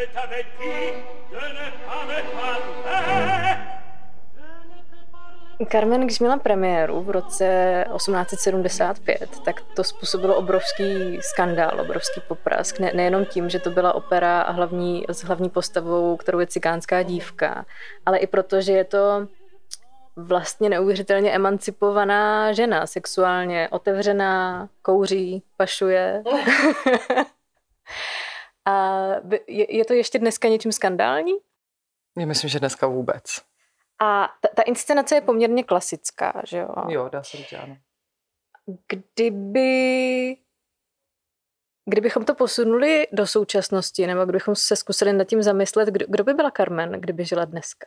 je 0.00 0.06
t'avais 0.08 0.44
dit 0.60 0.94
de 1.30 1.40
ne 1.40 1.72
pas 1.86 2.04
me 2.06 2.22
parler 2.84 3.65
Carmen, 5.64 6.00
když 6.00 6.20
měla 6.20 6.38
premiéru 6.38 7.02
v 7.02 7.10
roce 7.10 7.84
1875, 7.96 9.40
tak 9.44 9.60
to 9.60 9.84
způsobilo 9.84 10.36
obrovský 10.36 11.18
skandál, 11.20 11.80
obrovský 11.80 12.20
poprask. 12.28 12.78
Ne, 12.78 12.92
nejenom 12.94 13.24
tím, 13.24 13.48
že 13.48 13.58
to 13.58 13.70
byla 13.70 13.92
opera 13.92 14.40
a 14.40 14.52
hlavní, 14.52 15.04
s 15.08 15.24
hlavní 15.24 15.50
postavou, 15.50 16.16
kterou 16.16 16.38
je 16.38 16.46
cikánská 16.46 17.02
dívka, 17.02 17.66
ale 18.06 18.18
i 18.18 18.26
proto, 18.26 18.60
že 18.60 18.72
je 18.72 18.84
to 18.84 19.28
vlastně 20.16 20.68
neuvěřitelně 20.68 21.30
emancipovaná 21.30 22.52
žena, 22.52 22.86
sexuálně 22.86 23.68
otevřená, 23.68 24.68
kouří, 24.82 25.42
pašuje. 25.56 26.22
a 28.64 29.06
je, 29.46 29.76
je 29.76 29.84
to 29.84 29.92
ještě 29.92 30.18
dneska 30.18 30.48
něčím 30.48 30.72
skandální? 30.72 31.32
Já 32.18 32.26
myslím, 32.26 32.50
že 32.50 32.58
dneska 32.58 32.86
vůbec. 32.86 33.45
A 34.00 34.28
ta, 34.40 34.48
ta 34.56 34.62
inscenace 34.62 35.14
je 35.14 35.20
poměrně 35.20 35.64
klasická, 35.64 36.42
že 36.46 36.58
jo? 36.58 36.68
Jo, 36.88 37.08
dá 37.08 37.22
se 37.22 37.36
říct, 37.36 37.52
ano. 37.52 37.76
Kdyby 38.88 40.36
Kdybychom 41.88 42.24
to 42.24 42.34
posunuli 42.34 43.06
do 43.12 43.26
současnosti, 43.26 44.06
nebo 44.06 44.24
kdybychom 44.24 44.54
se 44.54 44.76
zkusili 44.76 45.12
nad 45.12 45.24
tím 45.24 45.42
zamyslet, 45.42 45.88
kdo, 45.88 46.06
kdo 46.08 46.24
by 46.24 46.34
byla 46.34 46.50
Carmen, 46.50 46.92
kdyby 46.92 47.24
žila 47.24 47.44
dneska? 47.44 47.86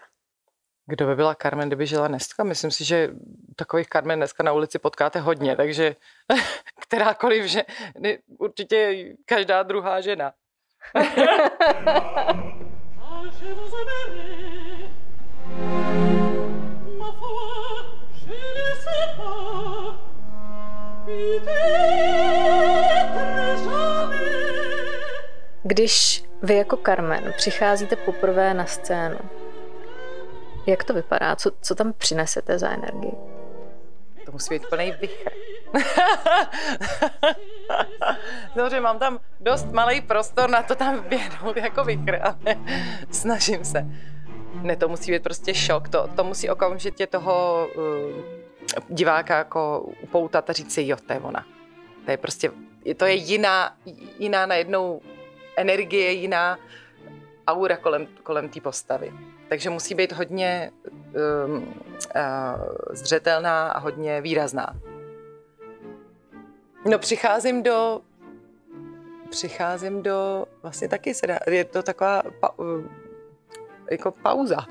Kdo 0.85 1.05
by 1.05 1.15
byla 1.15 1.35
Carmen, 1.35 1.69
kdyby 1.69 1.87
žila 1.87 2.07
dneska? 2.07 2.43
Myslím 2.43 2.71
si, 2.71 2.85
že 2.85 3.09
takových 3.55 3.87
Carmen 3.87 4.19
dneska 4.19 4.43
na 4.43 4.51
ulici 4.51 4.79
potkáte 4.79 5.19
hodně, 5.19 5.55
takže 5.55 5.95
kterákoliv, 6.81 7.45
že 7.45 7.63
určitě 8.37 9.05
každá 9.25 9.63
druhá 9.63 10.01
žena. 10.01 10.33
Když 25.63 26.23
vy 26.41 26.55
jako 26.55 26.77
Carmen 26.77 27.33
přicházíte 27.37 27.95
poprvé 27.95 28.53
na 28.53 28.65
scénu, 28.65 29.19
jak 30.67 30.83
to 30.83 30.93
vypadá? 30.93 31.35
Co, 31.35 31.51
co 31.61 31.75
tam 31.75 31.93
přinesete 31.93 32.59
za 32.59 32.69
energii? 32.69 33.13
To 34.25 34.31
musí 34.31 34.53
být 34.53 34.65
plný 34.69 34.93
vichr. 35.01 35.31
Dobře, 38.55 38.79
mám 38.79 38.99
tam 38.99 39.19
dost 39.39 39.71
malý 39.71 40.01
prostor 40.01 40.49
na 40.49 40.63
to 40.63 40.75
tam 40.75 40.97
vběhnout 40.97 41.57
jako 41.57 41.83
vichr, 41.83 42.19
ale 42.21 42.55
snažím 43.11 43.65
se. 43.65 43.85
Ne, 44.53 44.75
to 44.75 44.89
musí 44.89 45.11
být 45.11 45.23
prostě 45.23 45.53
šok. 45.53 45.89
To, 45.89 46.09
to 46.15 46.23
musí 46.23 46.49
okamžitě 46.49 47.07
toho 47.07 47.67
uh, 47.75 47.83
diváka 48.89 49.37
jako 49.37 49.89
upoutat 50.01 50.49
a 50.49 50.53
říct 50.53 50.73
si, 50.73 50.87
jo, 50.87 50.97
to 51.07 51.13
je 51.13 51.19
ona. 51.19 51.45
To 52.05 52.11
je 52.11 52.17
prostě, 52.17 52.51
to 52.97 53.05
je 53.05 53.13
jiná, 53.13 53.77
jiná 54.19 54.45
najednou 54.45 55.01
energie, 55.57 56.11
jiná 56.11 56.59
aura 57.47 57.77
kolem, 57.77 58.07
kolem 58.23 58.49
té 58.49 58.61
postavy. 58.61 59.13
Takže 59.49 59.69
musí 59.69 59.95
být 59.95 60.11
hodně 60.11 60.71
um, 61.45 61.53
uh, 61.53 61.63
zřetelná 62.91 63.71
a 63.71 63.79
hodně 63.79 64.21
výrazná. 64.21 64.75
No 66.85 66.99
přicházím 66.99 67.63
do 67.63 68.01
přicházím 69.29 70.03
do, 70.03 70.45
vlastně 70.61 70.87
taky 70.87 71.13
se 71.13 71.27
dá, 71.27 71.39
je 71.47 71.65
to 71.65 71.83
taková 71.83 72.23
pa, 72.39 72.53
jako 73.91 74.11
pauza. 74.11 74.65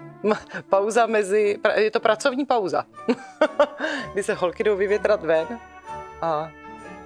pauza 0.68 1.06
mezi, 1.06 1.58
je 1.74 1.90
to 1.90 2.00
pracovní 2.00 2.46
pauza, 2.46 2.84
kdy 4.12 4.22
se 4.22 4.34
holky 4.34 4.64
jdou 4.64 4.76
vyvětrat 4.76 5.24
ven 5.24 5.60
a 6.22 6.50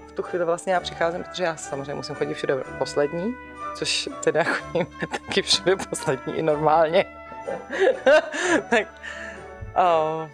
v 0.07 0.13
tu 0.13 0.23
chvíli 0.23 0.45
vlastně 0.45 0.73
já 0.73 0.81
přicházím, 0.81 1.25
protože 1.25 1.45
já 1.45 1.57
samozřejmě 1.57 1.95
musím 1.95 2.15
chodit 2.15 2.35
všude 2.35 2.55
poslední, 2.79 3.35
což 3.75 4.09
teda 4.25 4.45
chodím 4.45 4.87
taky 5.11 5.43
všude 5.43 5.77
poslední 5.77 6.35
i 6.35 6.43
normálně. 6.43 7.05
tak, 8.71 8.89
oh. 9.77 10.29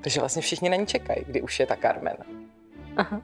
takže 0.00 0.20
vlastně 0.20 0.42
všichni 0.42 0.68
na 0.68 0.76
ní 0.76 0.86
čekají, 0.86 1.24
kdy 1.26 1.42
už 1.42 1.60
je 1.60 1.66
ta 1.66 1.76
Carmen. 1.76 2.16
Aha. 2.96 3.20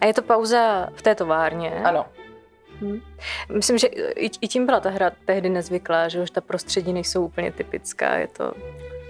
A 0.00 0.06
je 0.06 0.14
to 0.14 0.22
pauza 0.22 0.88
v 0.96 1.02
té 1.02 1.14
továrně? 1.14 1.70
Ano. 1.84 2.06
Hmm. 2.80 3.00
Myslím, 3.48 3.78
že 3.78 3.86
i, 3.86 4.48
tím 4.48 4.66
byla 4.66 4.80
ta 4.80 4.90
hra 4.90 5.10
tehdy 5.24 5.48
nezvyklá, 5.48 6.08
že 6.08 6.20
už 6.20 6.30
ta 6.30 6.40
prostředí 6.40 6.92
nejsou 6.92 7.24
úplně 7.24 7.52
typická, 7.52 8.14
je 8.14 8.28
to 8.28 8.52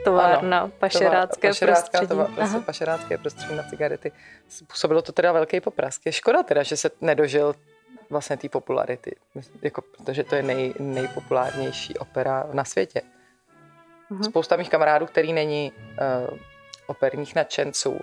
továrna, 0.05 0.61
ano, 0.61 0.73
pašerácké 0.79 1.53
prostředí. 1.55 2.07
To 2.07 2.29
prostě 2.35 2.59
pašerácké 2.59 3.19
prostředí 3.19 3.55
na 3.55 3.63
cigarety. 3.63 4.13
Způsobilo 4.49 5.03
to 5.03 5.13
teda 5.13 5.33
velký 5.33 5.61
poprask. 5.61 6.07
Je 6.07 6.13
škoda 6.13 6.43
teda, 6.43 6.63
že 6.63 6.77
se 6.77 6.91
nedožil 7.01 7.55
vlastně 8.11 8.37
té 8.37 8.49
popularity, 8.49 9.17
jako, 9.63 9.83
protože 9.83 10.25
to 10.25 10.35
je 10.35 10.43
nej, 10.43 10.75
nejpopulárnější 10.79 11.99
opera 11.99 12.47
na 12.53 12.65
světě. 12.65 13.03
Uh-huh. 14.11 14.23
Spousta 14.23 14.57
mých 14.57 14.71
kamarádů, 14.71 15.07
který 15.07 15.33
není 15.33 15.73
uh, 16.33 16.39
operních 16.87 17.35
nadšenců, 17.35 18.01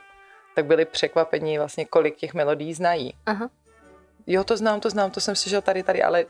tak 0.55 0.65
byli 0.65 0.85
překvapení 0.85 1.57
vlastně, 1.57 1.85
kolik 1.85 2.15
těch 2.15 2.33
melodí 2.33 2.73
znají. 2.73 3.13
Uh-huh. 3.27 3.49
Jo, 4.31 4.43
to 4.43 4.57
znám, 4.57 4.79
to 4.79 4.89
znám, 4.89 5.11
to 5.11 5.19
jsem 5.19 5.35
slyšel 5.35 5.61
tady, 5.61 5.83
tady, 5.83 6.03
ale 6.03 6.25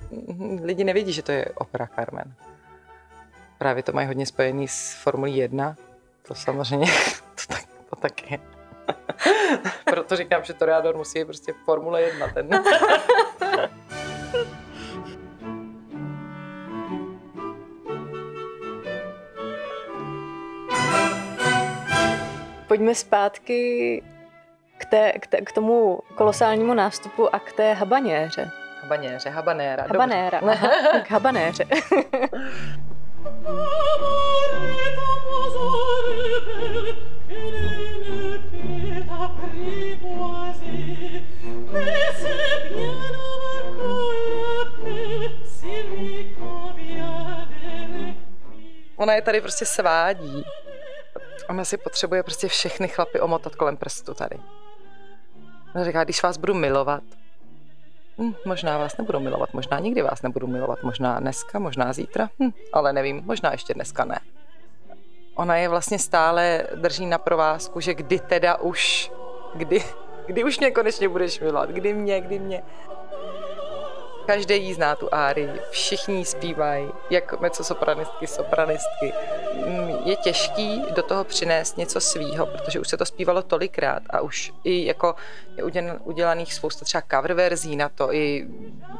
lidi 0.63 0.83
nevědí, 0.83 1.13
že 1.13 1.23
to 1.23 1.31
je 1.31 1.45
opera 1.55 1.87
Carmen. 1.95 2.33
Právě 3.57 3.83
to 3.83 3.91
mají 3.91 4.07
hodně 4.07 4.25
spojený 4.25 4.67
s 4.67 4.93
Formulí 5.03 5.37
1. 5.37 5.75
To 6.27 6.35
samozřejmě, 6.35 6.87
to 7.35 7.41
tak, 7.47 7.65
to 7.89 7.95
tak 7.95 8.31
je. 8.31 8.39
Proto 9.85 10.15
říkám, 10.15 10.43
že 10.43 10.53
Toreador 10.53 10.97
musí 10.97 11.25
prostě 11.25 11.53
Formule 11.65 12.01
1. 12.01 12.27
Ten. 12.27 12.49
Pojďme 22.67 22.95
zpátky 22.95 24.03
té, 24.89 25.11
k, 25.11 25.27
té, 25.27 25.41
k 25.41 25.51
tomu 25.51 25.99
kolosálnímu 26.15 26.73
nástupu 26.73 27.35
a 27.35 27.39
k 27.39 27.53
té 27.53 27.73
habanéře. 27.73 28.51
Habanéře, 28.81 29.29
habanéra. 29.29 29.83
Habanéra, 29.83 30.39
aha, 30.39 30.69
k 31.03 31.11
habanéře. 31.11 31.65
Ona 48.95 49.13
je 49.13 49.21
tady 49.21 49.41
prostě 49.41 49.65
svádí. 49.65 50.45
Ona 51.49 51.65
si 51.65 51.77
potřebuje 51.77 52.23
prostě 52.23 52.47
všechny 52.47 52.87
chlapy 52.87 53.19
omotat 53.19 53.55
kolem 53.55 53.77
prstu 53.77 54.13
tady. 54.13 54.35
Ona 55.75 55.85
říká, 55.85 56.03
když 56.03 56.23
vás 56.23 56.37
budu 56.37 56.53
milovat, 56.53 57.03
hm, 58.17 58.33
možná 58.45 58.77
vás 58.77 58.97
nebudu 58.97 59.19
milovat, 59.19 59.53
možná 59.53 59.79
nikdy 59.79 60.01
vás 60.01 60.21
nebudu 60.21 60.47
milovat, 60.47 60.83
možná 60.83 61.19
dneska, 61.19 61.59
možná 61.59 61.93
zítra, 61.93 62.29
hm, 62.39 62.49
ale 62.73 62.93
nevím, 62.93 63.21
možná 63.25 63.51
ještě 63.51 63.73
dneska 63.73 64.05
ne. 64.05 64.19
Ona 65.35 65.55
je 65.55 65.69
vlastně 65.69 65.99
stále 65.99 66.67
drží 66.75 67.05
na 67.05 67.17
provázku, 67.17 67.79
že 67.79 67.93
kdy 67.93 68.19
teda 68.19 68.55
už, 68.55 69.11
kdy, 69.55 69.83
kdy 70.27 70.43
už 70.43 70.59
mě 70.59 70.71
konečně 70.71 71.09
budeš 71.09 71.39
milovat, 71.39 71.69
kdy 71.69 71.93
mě, 71.93 72.21
kdy 72.21 72.39
mě. 72.39 72.63
Každý 74.25 74.63
jí 74.63 74.73
zná 74.73 74.95
tu 74.95 75.09
árii, 75.11 75.49
všichni 75.69 76.25
zpívají, 76.25 76.89
jak 77.09 77.33
sopranistky, 77.51 78.27
sopranistky. 78.27 79.13
Je 80.05 80.15
těžký 80.15 80.81
do 80.95 81.03
toho 81.03 81.23
přinést 81.23 81.77
něco 81.77 81.99
svýho, 81.99 82.45
protože 82.45 82.79
už 82.79 82.89
se 82.89 82.97
to 82.97 83.05
zpívalo 83.05 83.41
tolikrát 83.41 84.03
a 84.09 84.21
už 84.21 84.53
i 84.63 84.85
jako 84.85 85.15
je 85.57 85.63
udělaných 86.03 86.53
spousta 86.53 86.85
třeba 86.85 87.03
cover 87.11 87.33
verzí 87.33 87.75
na 87.75 87.89
to, 87.89 88.13
i 88.13 88.47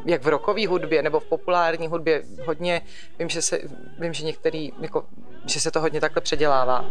jak 0.06 0.24
v 0.24 0.28
rockové 0.28 0.68
hudbě 0.68 1.02
nebo 1.02 1.20
v 1.20 1.26
populární 1.26 1.88
hudbě 1.88 2.24
hodně, 2.46 2.82
vím, 3.20 3.30
že, 3.30 3.42
se, 3.42 3.60
vím, 4.00 4.14
že 4.14 4.26
některý, 4.26 4.72
jako, 4.82 5.06
že 5.46 5.60
se 5.60 5.72
to 5.72 5.82
hodně 5.82 6.02
takhle 6.02 6.22
předělává. 6.22 6.86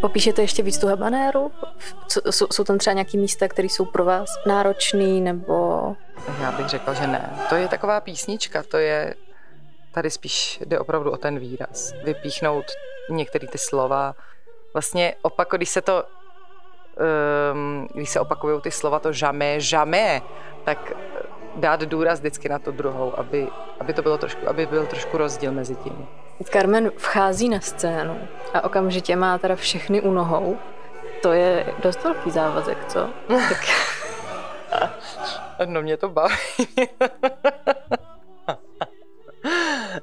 Popíšete 0.00 0.42
ještě 0.42 0.62
víc 0.62 0.78
tu 0.78 0.86
habanéru? 0.86 1.52
Jsou, 2.30 2.46
jsou 2.52 2.64
tam 2.64 2.78
třeba 2.78 2.94
nějaké 2.94 3.18
místa, 3.18 3.48
které 3.48 3.66
jsou 3.66 3.84
pro 3.84 4.04
vás 4.04 4.30
náročný, 4.46 5.20
nebo... 5.20 5.96
Já 6.40 6.52
bych 6.52 6.68
řekla, 6.68 6.94
že 6.94 7.06
ne. 7.06 7.30
To 7.48 7.54
je 7.54 7.68
taková 7.68 8.00
písnička, 8.00 8.62
to 8.62 8.76
je... 8.76 9.14
Tady 9.94 10.10
spíš 10.10 10.60
jde 10.66 10.78
opravdu 10.78 11.10
o 11.10 11.16
ten 11.16 11.38
výraz. 11.38 11.92
Vypíchnout 12.04 12.64
některé 13.10 13.48
ty 13.48 13.58
slova. 13.58 14.14
Vlastně 14.72 15.14
opak, 15.22 15.48
když 15.50 15.68
se 15.68 15.80
to 15.80 16.04
um, 17.52 17.88
když 17.94 18.10
se 18.10 18.20
opakují 18.20 18.60
ty 18.60 18.70
slova, 18.70 18.98
to 18.98 19.12
žamé, 19.12 19.60
žamé, 19.60 20.22
tak 20.64 20.92
dát 21.56 21.80
důraz 21.80 22.18
vždycky 22.20 22.48
na 22.48 22.58
to 22.58 22.72
druhou, 22.72 23.18
aby, 23.18 23.48
aby 23.80 23.92
to 23.92 24.02
bylo 24.02 24.18
trošku, 24.18 24.48
aby 24.48 24.66
byl 24.66 24.86
trošku 24.86 25.16
rozdíl 25.16 25.52
mezi 25.52 25.74
tím. 25.74 26.06
Carmen 26.48 26.90
vchází 26.96 27.48
na 27.48 27.60
scénu 27.60 28.28
a 28.54 28.64
okamžitě 28.64 29.16
má 29.16 29.38
teda 29.38 29.56
všechny 29.56 30.00
u 30.00 30.10
nohou. 30.10 30.58
To 31.22 31.32
je 31.32 31.74
dost 31.82 32.04
velký 32.04 32.30
závazek, 32.30 32.78
co? 32.88 33.10
Tak... 33.28 33.58
no 35.66 35.82
mě 35.82 35.96
to 35.96 36.08
baví. 36.08 36.34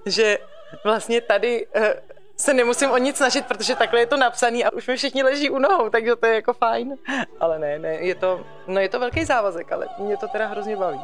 že 0.06 0.38
vlastně 0.84 1.22
tady 1.22 1.68
eh, 1.76 2.02
se 2.38 2.54
nemusím 2.54 2.92
o 2.92 2.98
nic 2.98 3.18
snažit, 3.18 3.46
protože 3.46 3.76
takhle 3.76 4.00
je 4.00 4.06
to 4.06 4.18
napsaný 4.18 4.66
a 4.66 4.74
už 4.74 4.88
mi 4.88 4.98
všichni 4.98 5.24
leží 5.24 5.50
u 5.50 5.60
nohou, 5.60 5.90
takže 5.90 6.16
to 6.16 6.26
je 6.26 6.36
jako 6.36 6.54
fajn. 6.54 6.96
Ale 7.40 7.60
ne, 7.60 7.80
ne, 7.80 7.94
je 7.94 8.16
to, 8.16 8.46
no 8.68 8.80
je 8.80 8.90
to 8.90 9.00
velký 9.00 9.26
závazek, 9.26 9.72
ale 9.72 9.88
mě 9.98 10.18
to 10.18 10.28
teda 10.28 10.48
hrozně 10.48 10.76
baví. 10.76 11.02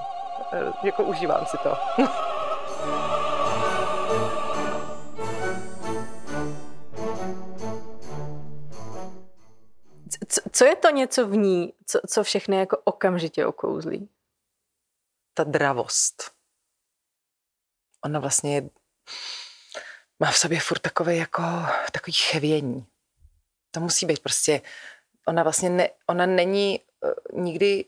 Eh, 0.53 0.73
jako 0.83 1.03
užívám 1.03 1.45
si 1.45 1.57
to. 1.57 1.77
Co, 10.27 10.41
co 10.51 10.65
je 10.65 10.75
to 10.75 10.89
něco 10.89 11.27
v 11.27 11.35
ní, 11.35 11.73
co, 11.85 11.99
co 12.07 12.23
všechny 12.23 12.57
jako 12.57 12.77
okamžitě 12.77 13.45
okouzlí? 13.45 14.09
Ta 15.33 15.43
dravost. 15.43 16.31
Ona 18.05 18.19
vlastně 18.19 18.55
je, 18.55 18.69
má 20.19 20.31
v 20.31 20.37
sobě 20.37 20.59
furt 20.59 20.79
takové 20.79 21.15
jako 21.15 21.41
takový 21.91 22.13
chvění. 22.13 22.85
To 23.71 23.79
musí 23.79 24.05
být 24.05 24.19
prostě, 24.19 24.61
ona 25.27 25.43
vlastně 25.43 25.69
ne, 25.69 25.89
ona 26.07 26.25
není 26.25 26.79
uh, 26.79 27.41
nikdy 27.41 27.85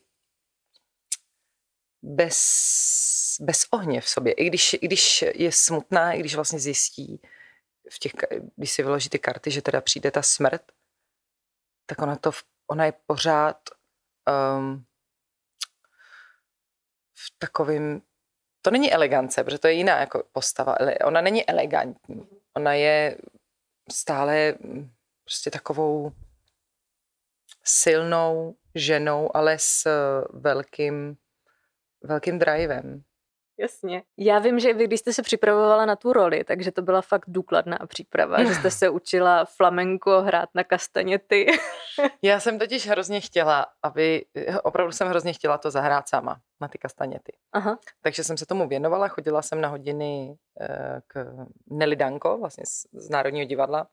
bez, 2.01 3.37
bez 3.39 3.67
ohně 3.71 4.01
v 4.01 4.09
sobě. 4.09 4.33
I 4.33 4.45
když, 4.45 4.73
I 4.73 4.79
když 4.81 5.21
je 5.35 5.51
smutná, 5.51 6.13
i 6.13 6.19
když 6.19 6.35
vlastně 6.35 6.59
zjistí, 6.59 7.21
v 7.89 7.99
těch, 7.99 8.11
když 8.55 8.71
si 8.71 8.83
vyloží 8.83 9.09
ty 9.09 9.19
karty, 9.19 9.51
že 9.51 9.61
teda 9.61 9.81
přijde 9.81 10.11
ta 10.11 10.21
smrt, 10.21 10.61
tak 11.85 12.01
ona, 12.01 12.15
to, 12.15 12.31
ona 12.67 12.85
je 12.85 12.93
pořád 13.05 13.57
um, 14.57 14.85
v 17.13 17.39
takovým, 17.39 18.01
to 18.61 18.71
není 18.71 18.93
elegance, 18.93 19.43
protože 19.43 19.57
to 19.57 19.67
je 19.67 19.73
jiná 19.73 19.99
jako 19.99 20.23
postava, 20.31 20.75
ona 21.05 21.21
není 21.21 21.49
elegantní. 21.49 22.27
Ona 22.53 22.73
je 22.73 23.17
stále 23.91 24.53
prostě 25.23 25.51
takovou 25.51 26.11
silnou 27.63 28.55
ženou, 28.75 29.35
ale 29.37 29.59
s 29.59 29.89
velkým, 30.33 31.17
velkým 32.03 32.39
drivem. 32.39 33.03
Jasně. 33.57 34.03
Já 34.17 34.39
vím, 34.39 34.59
že 34.59 34.73
vy, 34.73 34.87
když 34.87 34.99
jste 34.99 35.13
se 35.13 35.21
připravovala 35.21 35.85
na 35.85 35.95
tu 35.95 36.13
roli, 36.13 36.43
takže 36.43 36.71
to 36.71 36.81
byla 36.81 37.01
fakt 37.01 37.25
důkladná 37.27 37.79
příprava, 37.87 38.43
že 38.43 38.53
jste 38.53 38.71
se 38.71 38.89
učila 38.89 39.45
flamenko 39.45 40.21
hrát 40.21 40.49
na 40.55 40.63
kastaněty. 40.63 41.45
Já 42.21 42.39
jsem 42.39 42.59
totiž 42.59 42.87
hrozně 42.87 43.21
chtěla, 43.21 43.65
aby, 43.83 44.25
opravdu 44.63 44.91
jsem 44.91 45.07
hrozně 45.07 45.33
chtěla 45.33 45.57
to 45.57 45.71
zahrát 45.71 46.09
sama 46.09 46.39
na 46.61 46.67
ty 46.67 46.77
kastaněty. 46.77 47.37
Aha. 47.53 47.79
Takže 48.01 48.23
jsem 48.23 48.37
se 48.37 48.45
tomu 48.45 48.67
věnovala, 48.67 49.07
chodila 49.07 49.41
jsem 49.41 49.61
na 49.61 49.69
hodiny 49.69 50.37
eh, 50.61 51.01
k 51.07 51.25
Nelly 51.71 51.95
Danko, 51.95 52.37
vlastně 52.37 52.63
z 52.93 53.09
Národního 53.09 53.45
divadla, 53.45 53.87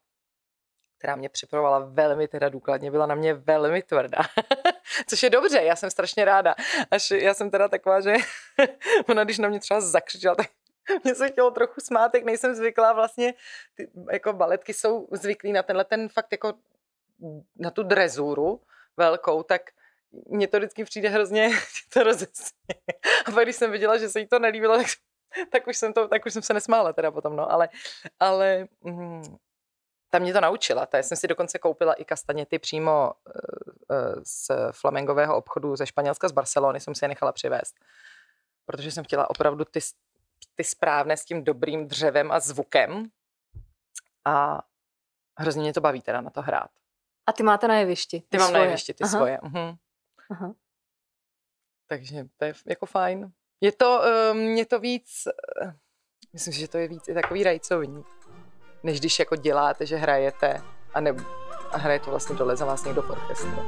která 1.02 1.16
mě 1.16 1.28
připravovala 1.28 1.78
velmi 1.78 2.28
teda 2.28 2.48
důkladně, 2.48 2.90
byla 2.90 3.06
na 3.06 3.14
mě 3.14 3.34
velmi 3.34 3.82
tvrdá. 3.82 4.18
Což 5.06 5.22
je 5.22 5.30
dobře, 5.30 5.62
já 5.62 5.76
jsem 5.76 5.90
strašně 5.90 6.24
ráda. 6.24 6.54
Až 6.90 7.10
já 7.10 7.34
jsem 7.34 7.50
teda 7.50 7.68
taková, 7.68 8.00
že 8.00 8.14
ona 9.08 9.24
když 9.24 9.38
na 9.38 9.48
mě 9.48 9.60
třeba 9.60 9.80
zakřičela, 9.80 10.34
tak 10.34 10.46
mě 11.04 11.14
se 11.14 11.28
chtělo 11.28 11.50
trochu 11.50 11.80
smát, 11.80 12.14
jak 12.14 12.24
nejsem 12.24 12.54
zvyklá 12.54 12.92
vlastně, 12.92 13.34
ty, 13.74 13.90
jako 14.12 14.32
baletky 14.32 14.74
jsou 14.74 15.08
zvyklí 15.12 15.52
na 15.52 15.62
tenhle 15.62 15.84
ten 15.84 16.08
fakt 16.08 16.32
jako 16.32 16.54
na 17.56 17.70
tu 17.70 17.82
drezuru 17.82 18.60
velkou, 18.96 19.42
tak 19.42 19.62
mně 20.26 20.48
to 20.48 20.58
vždycky 20.58 20.84
přijde 20.84 21.08
hrozně 21.08 21.50
to 21.92 22.02
rozesně. 22.02 22.74
A 23.26 23.30
pak 23.30 23.44
když 23.44 23.56
jsem 23.56 23.70
viděla, 23.70 23.98
že 23.98 24.08
se 24.08 24.20
jí 24.20 24.26
to 24.26 24.38
nelíbilo, 24.38 24.76
tak, 24.76 24.86
tak, 25.50 25.66
už 25.66 25.76
jsem 25.76 25.92
to, 25.92 26.08
tak 26.08 26.26
už 26.26 26.32
jsem 26.32 26.42
se 26.42 26.54
nesmála 26.54 26.92
teda 26.92 27.10
potom, 27.10 27.36
no, 27.36 27.52
ale, 27.52 27.68
ale 28.20 28.68
mm, 28.80 29.22
ta 30.12 30.18
mě 30.18 30.32
to 30.32 30.40
naučila. 30.40 30.86
Ta 30.86 30.98
jsem 30.98 31.16
si 31.16 31.28
dokonce 31.28 31.58
koupila 31.58 31.94
i 31.94 32.04
kastaněty 32.04 32.58
přímo 32.58 33.12
eh, 33.12 33.32
eh, 33.90 34.14
z 34.22 34.50
flamengového 34.72 35.36
obchodu 35.36 35.76
ze 35.76 35.86
Španělska, 35.86 36.28
z 36.28 36.32
Barcelony 36.32 36.80
jsem 36.80 36.94
si 36.94 37.04
je 37.04 37.08
nechala 37.08 37.32
přivést. 37.32 37.74
Protože 38.66 38.90
jsem 38.90 39.04
chtěla 39.04 39.30
opravdu 39.30 39.64
ty, 39.64 39.80
ty 40.54 40.64
správné 40.64 41.16
s 41.16 41.24
tím 41.24 41.44
dobrým 41.44 41.88
dřevem 41.88 42.32
a 42.32 42.40
zvukem. 42.40 43.10
A 44.24 44.62
hrozně 45.38 45.62
mě 45.62 45.72
to 45.72 45.80
baví 45.80 46.02
teda 46.02 46.20
na 46.20 46.30
to 46.30 46.42
hrát. 46.42 46.70
A 47.26 47.32
ty 47.32 47.42
máte 47.42 47.68
na 47.68 47.78
jevišti? 47.78 48.20
Ty, 48.20 48.26
ty 48.28 48.38
mám 48.38 48.48
svoje. 48.48 48.60
na 48.60 48.64
jevišti, 48.64 48.94
ty 48.94 49.04
Aha. 49.04 49.18
svoje. 49.18 49.38
Mhm. 49.42 49.76
Aha. 50.30 50.54
Takže 51.86 52.24
to 52.36 52.44
je 52.44 52.54
jako 52.66 52.86
fajn. 52.86 53.32
Je 53.60 53.72
to, 53.72 54.00
uh, 54.00 54.36
mě 54.36 54.66
to 54.66 54.80
víc, 54.80 55.28
myslím, 56.32 56.52
že 56.52 56.68
to 56.68 56.78
je 56.78 56.88
víc 56.88 57.08
i 57.08 57.14
takový 57.14 57.42
rajcovní, 57.42 58.04
než 58.82 59.00
když 59.00 59.18
jako 59.18 59.36
děláte, 59.36 59.86
že 59.86 59.96
hrajete 59.96 60.62
a, 60.94 61.00
ne, 61.00 61.14
a 61.72 61.78
hraje 61.78 61.98
to 61.98 62.10
vlastně 62.10 62.36
dole 62.36 62.56
za 62.56 62.64
vás 62.64 62.84
někdo 62.84 63.02
v 63.02 63.10
orchestru. 63.10 63.58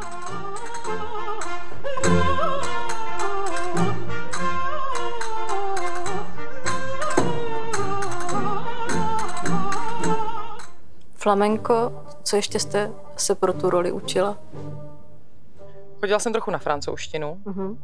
Flamenko, 11.15 12.05
co 12.23 12.37
ještě 12.37 12.61
jste 12.61 12.93
se 13.17 13.35
pro 13.35 13.53
tu 13.53 13.71
roli 13.71 13.93
učila? 13.93 14.39
Chodila 16.01 16.19
jsem 16.19 16.33
trochu 16.33 16.51
na 16.51 16.59
francouzštinu. 16.59 17.41
Uh-huh. 17.45 17.77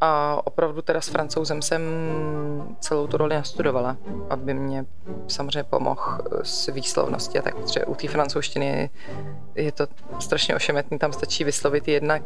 A 0.00 0.40
opravdu 0.44 0.82
teda 0.82 1.00
s 1.00 1.08
francouzem 1.08 1.62
jsem 1.62 1.82
celou 2.80 3.06
tu 3.06 3.16
roli 3.16 3.34
nastudovala, 3.34 3.96
aby 4.30 4.54
mě 4.54 4.84
samozřejmě 5.28 5.64
pomohl 5.64 6.18
s 6.42 6.66
výslovností 6.72 7.38
a 7.38 7.42
tak, 7.42 7.54
protože 7.54 7.84
u 7.84 7.94
té 7.94 8.08
francouzštiny 8.08 8.90
je 9.54 9.72
to 9.72 9.86
strašně 10.20 10.56
ošemetný, 10.56 10.98
tam 10.98 11.12
stačí 11.12 11.44
vyslovit 11.44 11.88
jednak 11.88 12.22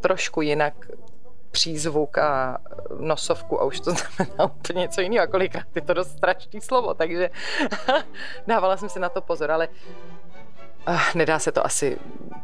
trošku 0.00 0.42
jinak 0.42 0.74
přízvuk 1.50 2.18
a 2.18 2.58
nosovku 2.98 3.60
a 3.60 3.64
už 3.64 3.80
to 3.80 3.90
znamená 3.94 4.44
úplně 4.44 4.80
něco 4.80 5.00
jiného 5.00 5.24
a 5.24 5.26
kolikrát 5.26 5.66
je 5.74 5.82
to 5.82 5.94
dost 5.94 6.10
strašný 6.10 6.60
slovo, 6.60 6.94
takže 6.94 7.30
dávala 8.46 8.76
jsem 8.76 8.88
si 8.88 9.00
na 9.00 9.08
to 9.08 9.20
pozor, 9.20 9.50
ale 9.50 9.68
nedá 11.14 11.38
se 11.38 11.52
to 11.52 11.66
asi 11.66 11.98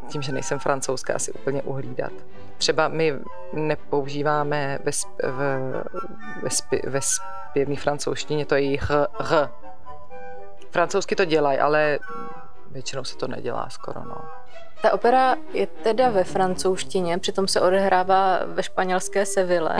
tím, 0.08 0.22
že 0.22 0.32
nejsem 0.32 0.58
francouzská, 0.58 1.14
asi 1.14 1.32
úplně 1.32 1.62
uhlídat. 1.62 2.12
Třeba 2.58 2.88
my 2.88 3.14
nepoužíváme 3.52 4.78
ve, 4.84 4.92
sp, 5.00 5.10
v, 5.22 5.38
ve, 6.42 6.50
sp, 6.58 6.70
ve 6.86 7.00
zpěvní 7.00 7.76
francouzštině, 7.76 8.46
to 8.46 8.54
je 8.54 8.78
h, 8.80 9.06
h. 9.20 9.50
Francouzsky 10.70 11.16
to 11.16 11.24
dělají, 11.24 11.58
ale 11.58 11.98
většinou 12.70 13.04
se 13.04 13.16
to 13.16 13.28
nedělá 13.28 13.70
skoro, 13.70 14.00
no. 14.04 14.16
Ta 14.82 14.92
opera 14.92 15.36
je 15.52 15.66
teda 15.66 16.10
ve 16.10 16.24
francouzštině, 16.24 17.18
přitom 17.18 17.48
se 17.48 17.60
odehrává 17.60 18.40
ve 18.44 18.62
španělské 18.62 19.26
Seville. 19.26 19.76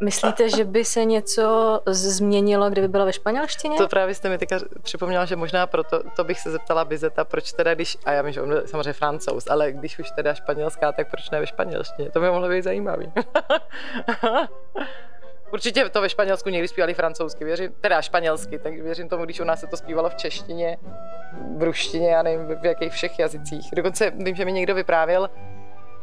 Myslíte, 0.00 0.50
že 0.50 0.64
by 0.64 0.84
se 0.84 1.04
něco 1.04 1.80
změnilo, 1.86 2.70
kdyby 2.70 2.88
byla 2.88 3.04
ve 3.04 3.12
španělštině? 3.12 3.78
To 3.78 3.88
právě 3.88 4.14
jste 4.14 4.28
mi 4.28 4.38
teďka 4.38 4.58
připomněla, 4.82 5.24
že 5.24 5.36
možná 5.36 5.66
proto 5.66 6.02
to 6.16 6.24
bych 6.24 6.40
se 6.40 6.50
zeptala 6.50 6.84
Bizeta, 6.84 7.24
proč 7.24 7.52
teda, 7.52 7.74
když, 7.74 7.98
a 8.04 8.12
já 8.12 8.22
vím, 8.22 8.32
že 8.32 8.42
on 8.42 8.52
je 8.52 8.66
samozřejmě 8.66 8.92
francouz, 8.92 9.44
ale 9.50 9.72
když 9.72 9.98
už 9.98 10.10
teda 10.10 10.34
španělská, 10.34 10.92
tak 10.92 11.10
proč 11.10 11.30
ne 11.30 11.40
ve 11.40 11.46
španělštině? 11.46 12.10
To 12.10 12.20
by 12.20 12.30
mohlo 12.30 12.48
být 12.48 12.64
zajímavý. 12.64 13.12
Určitě 15.52 15.88
to 15.88 16.00
ve 16.00 16.08
Španělsku 16.08 16.48
někdy 16.48 16.68
zpívali 16.68 16.94
francouzsky, 16.94 17.44
věřím, 17.44 17.72
teda 17.80 18.02
španělsky, 18.02 18.58
tak 18.58 18.74
věřím 18.74 19.08
tomu, 19.08 19.24
když 19.24 19.40
u 19.40 19.44
nás 19.44 19.60
se 19.60 19.66
to 19.66 19.76
zpívalo 19.76 20.10
v 20.10 20.14
češtině, 20.14 20.78
v 21.56 21.62
ruštině, 21.62 22.10
já 22.10 22.22
nevím, 22.22 22.46
v 22.46 22.64
jakých 22.64 22.92
všech 22.92 23.18
jazycích. 23.18 23.68
Dokonce 23.76 24.10
vím, 24.10 24.36
že 24.36 24.44
mi 24.44 24.52
někdo 24.52 24.74
vyprávěl, 24.74 25.30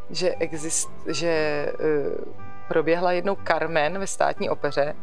že, 0.10 0.36
exist, 0.40 0.92
že 1.08 1.66
uh, 1.80 2.44
proběhla 2.68 3.12
jednou 3.12 3.38
Carmen 3.48 4.00
ve 4.00 4.08
státní 4.08 4.50
opeře, 4.50 4.96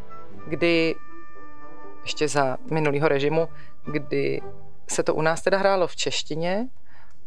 kdy 0.47 0.95
ještě 2.03 2.29
za 2.29 2.57
minulého 2.71 3.09
režimu, 3.09 3.49
kdy 3.85 4.41
se 4.91 5.03
to 5.03 5.15
u 5.15 5.23
nás 5.23 5.43
teda 5.43 5.59
hrálo 5.59 5.87
v 5.87 5.97
češtině, 5.97 6.69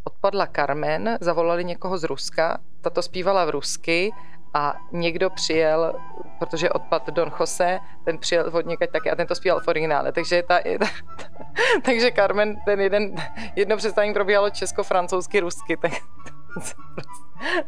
odpadla 0.03 0.47
Carmen, 0.55 1.17
zavolali 1.21 1.65
někoho 1.65 1.97
z 1.97 2.03
Ruska, 2.03 2.57
tato 2.81 3.01
zpívala 3.01 3.45
v 3.45 3.49
rusky 3.49 4.11
a 4.53 4.75
někdo 4.91 5.29
přijel, 5.29 5.93
protože 6.39 6.69
odpad 6.69 7.09
Don 7.09 7.31
Jose, 7.39 7.79
ten 8.05 8.17
přijel 8.17 8.49
od 8.53 8.65
někaď 8.65 8.91
taky 8.91 9.11
a 9.11 9.15
ten 9.15 9.27
to 9.27 9.35
zpíval 9.35 9.59
v 9.59 9.67
originále. 9.67 10.11
Takže, 10.11 10.43
ta, 10.43 10.59
ta, 10.79 10.85
takže 11.85 12.11
Carmen, 12.11 12.55
ten 12.65 12.81
jeden, 12.81 13.15
jedno 13.55 13.77
představení 13.77 14.13
probíhalo 14.13 14.49
česko-francouzsky, 14.49 15.39
rusky, 15.39 15.77
tak 15.77 15.91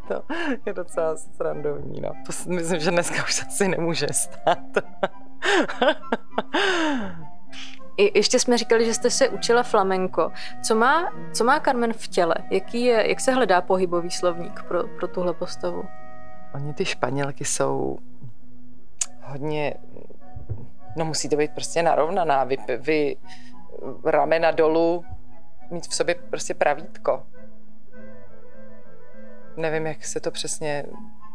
to 0.08 0.22
je 0.66 0.72
docela 0.72 1.16
srandovní. 1.16 2.00
No. 2.00 2.08
To 2.08 2.50
myslím, 2.50 2.80
že 2.80 2.90
dneska 2.90 3.22
už 3.24 3.46
asi 3.46 3.68
nemůže 3.68 4.06
stát. 4.12 4.58
I, 7.96 8.18
ještě 8.18 8.38
jsme 8.38 8.58
říkali, 8.58 8.86
že 8.86 8.94
jste 8.94 9.10
se 9.10 9.28
učila 9.28 9.62
flamenko. 9.62 10.32
Co 10.62 10.74
má, 10.74 11.12
co 11.32 11.44
má 11.44 11.60
Carmen 11.60 11.92
v 11.92 12.08
těle? 12.08 12.34
Jaký 12.50 12.84
je, 12.84 13.08
jak 13.08 13.20
se 13.20 13.32
hledá 13.32 13.60
pohybový 13.60 14.10
slovník 14.10 14.62
pro, 14.62 14.88
pro 14.88 15.08
tuhle 15.08 15.34
postavu? 15.34 15.84
Oni 16.54 16.74
ty 16.74 16.84
španělky 16.84 17.44
jsou 17.44 17.98
hodně, 19.22 19.74
no 20.96 21.04
musí 21.04 21.28
to 21.28 21.36
být 21.36 21.50
prostě 21.50 21.82
narovnaná, 21.82 22.44
vy, 22.44 22.56
vy 22.78 23.16
ramena 24.04 24.50
dolů, 24.50 25.04
mít 25.70 25.86
v 25.86 25.94
sobě 25.94 26.14
prostě 26.14 26.54
pravítko. 26.54 27.26
Nevím, 29.56 29.86
jak 29.86 30.04
se 30.04 30.20
to 30.20 30.30
přesně 30.30 30.84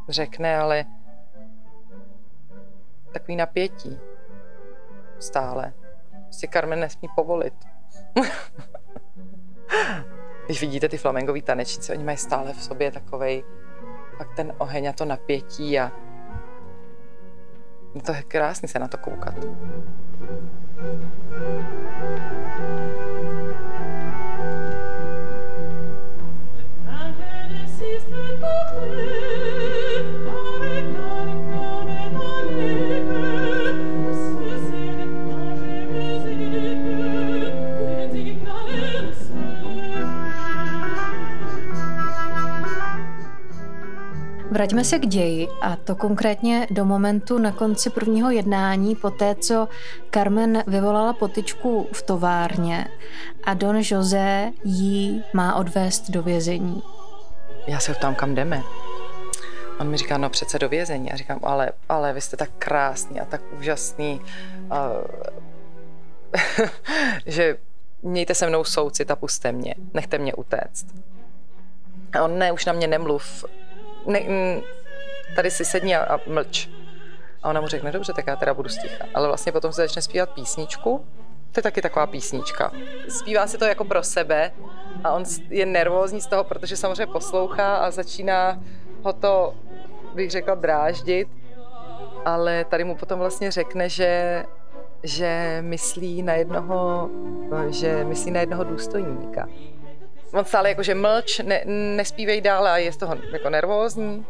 řekne, 0.10 0.57
ale 0.57 0.86
takový 3.12 3.36
napětí 3.36 3.99
stále. 5.19 5.73
Prostě 6.23 6.47
Carmen 6.53 6.79
nesmí 6.79 7.10
povolit. 7.15 7.53
Když 10.45 10.62
vidíte 10.62 10.89
ty 10.89 10.97
flamengový 10.97 11.41
tanečnice, 11.41 11.93
oni 11.93 12.03
mají 12.03 12.17
stále 12.17 12.53
v 12.53 12.63
sobě 12.63 12.91
takovej 12.91 13.43
fakt 14.17 14.36
ten 14.36 14.53
oheň 14.57 14.89
a 14.89 14.93
to 14.93 15.05
napětí 15.05 15.79
a 15.79 15.91
je 17.95 18.01
to 18.01 18.13
krásný 18.27 18.67
se 18.67 18.79
na 18.79 18.88
to 18.88 18.97
koukat. 18.97 19.36
Vraťme 44.51 44.83
se 44.83 44.99
k 44.99 45.07
ději 45.07 45.47
a 45.61 45.75
to 45.75 45.95
konkrétně 45.95 46.67
do 46.71 46.85
momentu 46.85 47.37
na 47.37 47.51
konci 47.51 47.89
prvního 47.89 48.31
jednání, 48.31 48.95
po 48.95 49.09
té, 49.09 49.35
co 49.35 49.67
Carmen 50.13 50.63
vyvolala 50.67 51.13
potičku 51.13 51.87
v 51.93 52.01
továrně 52.01 52.87
a 53.43 53.53
Don 53.53 53.75
José 53.83 54.51
jí 54.63 55.23
má 55.33 55.55
odvést 55.55 56.09
do 56.09 56.23
vězení. 56.23 56.83
Já 57.67 57.79
se 57.79 57.93
ptám, 57.93 58.15
kam 58.15 58.35
jdeme. 58.35 58.63
On 59.79 59.89
mi 59.89 59.97
říká, 59.97 60.17
no 60.17 60.29
přece 60.29 60.59
do 60.59 60.69
vězení. 60.69 61.07
Já 61.11 61.15
říkám, 61.15 61.39
ale, 61.43 61.71
ale 61.89 62.13
vy 62.13 62.21
jste 62.21 62.37
tak 62.37 62.49
krásný 62.59 63.19
a 63.19 63.25
tak 63.25 63.41
úžasný, 63.59 64.21
uh, 64.71 64.77
že 67.25 67.57
mějte 68.01 68.35
se 68.35 68.47
mnou 68.47 68.63
soucit 68.63 69.11
a 69.11 69.15
puste 69.15 69.51
mě, 69.51 69.75
nechte 69.93 70.17
mě 70.17 70.33
utéct. 70.33 70.87
A 72.13 72.23
on 72.23 72.37
ne, 72.37 72.51
už 72.51 72.65
na 72.65 72.73
mě 72.73 72.87
nemluv, 72.87 73.45
ne, 74.05 74.21
tady 75.35 75.51
si 75.51 75.65
sedni 75.65 75.95
a, 75.95 76.15
a 76.15 76.19
mlč. 76.27 76.69
A 77.43 77.49
ona 77.49 77.61
mu 77.61 77.67
řekne, 77.67 77.91
dobře, 77.91 78.13
tak 78.13 78.27
já 78.27 78.35
teda 78.35 78.53
budu 78.53 78.69
sticha. 78.69 79.05
Ale 79.13 79.27
vlastně 79.27 79.51
potom 79.51 79.73
se 79.73 79.81
začne 79.81 80.01
zpívat 80.01 80.29
písničku. 80.29 81.05
To 81.51 81.59
je 81.59 81.63
taky 81.63 81.81
taková 81.81 82.07
písnička. 82.07 82.71
Zpívá 83.09 83.47
si 83.47 83.57
to 83.57 83.65
jako 83.65 83.85
pro 83.85 84.03
sebe 84.03 84.51
a 85.03 85.11
on 85.11 85.23
je 85.49 85.65
nervózní 85.65 86.21
z 86.21 86.27
toho, 86.27 86.43
protože 86.43 86.77
samozřejmě 86.77 87.07
poslouchá 87.07 87.75
a 87.75 87.91
začíná 87.91 88.59
ho 89.03 89.13
to, 89.13 89.55
bych 90.13 90.31
řekla, 90.31 90.55
dráždit. 90.55 91.27
Ale 92.25 92.65
tady 92.65 92.83
mu 92.83 92.95
potom 92.95 93.19
vlastně 93.19 93.51
řekne, 93.51 93.89
že 93.89 94.43
že 95.03 95.57
myslí 95.61 96.21
na 96.21 96.33
jednoho, 96.33 97.09
že 97.69 98.03
myslí 98.03 98.31
na 98.31 98.39
jednoho 98.39 98.63
důstojníka 98.63 99.47
on 100.33 100.45
stále 100.45 100.69
jako, 100.69 100.83
že 100.83 100.95
mlč, 100.95 101.39
ne, 101.39 101.61
nespívej 101.65 102.41
dál 102.41 102.67
a 102.67 102.77
je 102.77 102.91
z 102.91 102.97
toho 102.97 103.17
jako 103.31 103.49
nervózní. 103.49 104.25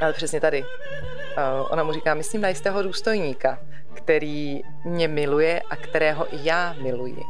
Ale 0.00 0.12
přesně 0.12 0.40
tady. 0.40 0.62
Uh, 0.62 1.66
ona 1.70 1.82
mu 1.82 1.92
říká, 1.92 2.14
myslím 2.14 2.40
na 2.40 2.48
jistého 2.48 2.82
důstojníka, 2.82 3.58
který 3.94 4.62
mě 4.84 5.08
miluje 5.08 5.62
a 5.70 5.76
kterého 5.76 6.34
i 6.34 6.38
já 6.42 6.72
miluji. 6.72 7.22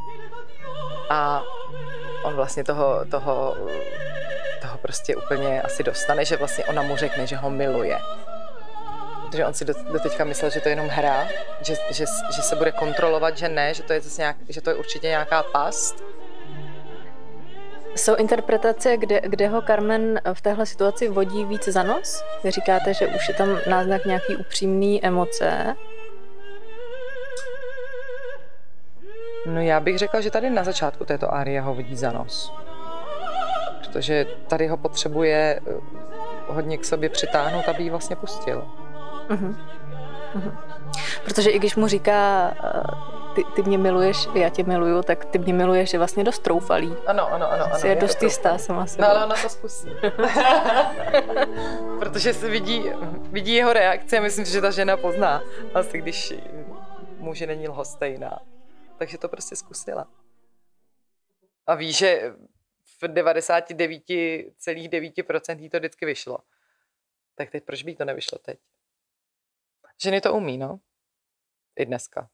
A 1.09 1.43
on 2.23 2.33
vlastně 2.33 2.63
toho, 2.63 3.05
toho, 3.11 3.57
toho 4.61 4.77
prostě 4.77 5.15
úplně 5.15 5.61
asi 5.61 5.83
dostane, 5.83 6.25
že 6.25 6.37
vlastně 6.37 6.65
ona 6.65 6.81
mu 6.81 6.95
řekne, 6.95 7.27
že 7.27 7.35
ho 7.35 7.49
miluje. 7.49 7.97
Protože 9.25 9.45
on 9.45 9.53
si 9.53 9.65
do, 9.65 9.73
do 9.91 9.99
teďka 9.99 10.23
myslel, 10.23 10.51
že 10.51 10.59
to 10.59 10.69
je 10.69 10.71
jenom 10.71 10.87
hra, 10.87 11.27
že, 11.61 11.75
že, 11.91 12.05
že 12.35 12.41
se 12.41 12.55
bude 12.55 12.71
kontrolovat, 12.71 13.37
že 13.37 13.49
ne, 13.49 13.73
že 13.73 13.83
to 13.83 13.93
je, 13.93 14.01
zase 14.01 14.21
nějak, 14.21 14.37
že 14.49 14.61
to 14.61 14.69
je 14.69 14.75
určitě 14.75 15.07
nějaká 15.07 15.43
past. 15.43 16.03
Jsou 17.95 18.15
interpretace, 18.15 18.97
kde, 18.97 19.21
kde 19.21 19.47
ho 19.47 19.61
Carmen 19.61 20.19
v 20.33 20.41
téhle 20.41 20.65
situaci 20.65 21.09
vodí 21.09 21.45
víc 21.45 21.67
za 21.67 21.83
nos? 21.83 22.23
Vy 22.43 22.51
říkáte, 22.51 22.93
že 22.93 23.07
už 23.07 23.27
je 23.27 23.33
tam 23.33 23.57
náznak 23.69 24.05
nějaký 24.05 24.35
upřímný 24.35 25.05
emoce. 25.05 25.75
No 29.45 29.61
já 29.61 29.79
bych 29.79 29.97
řekla, 29.97 30.21
že 30.21 30.31
tady 30.31 30.49
na 30.49 30.63
začátku 30.63 31.05
této 31.05 31.33
árie 31.33 31.61
ho 31.61 31.73
vodí 31.73 31.95
za 31.95 32.11
nos. 32.11 32.53
Protože 33.79 34.25
tady 34.47 34.67
ho 34.67 34.77
potřebuje 34.77 35.59
eh, 35.67 35.73
hodně 36.47 36.77
k 36.77 36.85
sobě 36.85 37.09
přitáhnout, 37.09 37.69
aby 37.69 37.83
ji 37.83 37.89
vlastně 37.89 38.15
pustil. 38.15 38.67
Uh-huh. 39.29 39.55
Uh-huh. 40.35 40.57
Protože 41.25 41.49
i 41.49 41.59
když 41.59 41.75
mu 41.75 41.87
říká, 41.87 42.53
eh, 42.63 43.22
ty, 43.35 43.43
ty 43.55 43.63
mě 43.63 43.77
miluješ, 43.77 44.27
já 44.35 44.49
tě 44.49 44.63
miluju, 44.63 45.03
tak 45.03 45.25
ty 45.25 45.39
mě 45.39 45.53
miluješ 45.53 45.93
je 45.93 45.99
vlastně 45.99 46.23
dost 46.23 46.39
troufalý. 46.39 46.95
Ano, 47.07 47.27
ano, 47.27 47.51
ano. 47.51 47.65
ano 47.65 47.75
je, 47.83 47.89
je 47.89 47.95
dost 47.95 48.23
jistá 48.23 48.57
sama 48.57 48.85
sebou. 48.85 49.01
No, 49.01 49.09
ale 49.09 49.25
ona 49.25 49.35
to 49.41 49.49
zkusí. 49.49 49.89
Protože 51.99 52.33
se 52.33 52.49
vidí, 52.49 52.83
vidí 53.31 53.53
jeho 53.53 53.73
reakce 53.73 54.17
a 54.17 54.21
myslím, 54.21 54.45
že 54.45 54.61
ta 54.61 54.71
žena 54.71 54.97
pozná. 54.97 55.43
Asi 55.73 55.97
když 55.97 56.33
muže 57.17 57.47
není 57.47 57.67
lhostejná. 57.67 58.39
Takže 58.97 59.17
to 59.17 59.29
prostě 59.29 59.55
zkusila. 59.55 60.07
A 61.67 61.75
ví, 61.75 61.93
že 61.93 62.33
v 63.01 63.03
99,9% 63.03 65.59
jí 65.59 65.69
to 65.69 65.79
vždycky 65.79 66.05
vyšlo. 66.05 66.37
Tak 67.35 67.49
teď 67.49 67.63
proč 67.63 67.83
by 67.83 67.95
to 67.95 68.05
nevyšlo 68.05 68.37
teď? 68.37 68.59
Ženy 70.01 70.21
to 70.21 70.33
umí, 70.33 70.57
no. 70.57 70.79
I 71.75 71.85
dneska. 71.85 72.29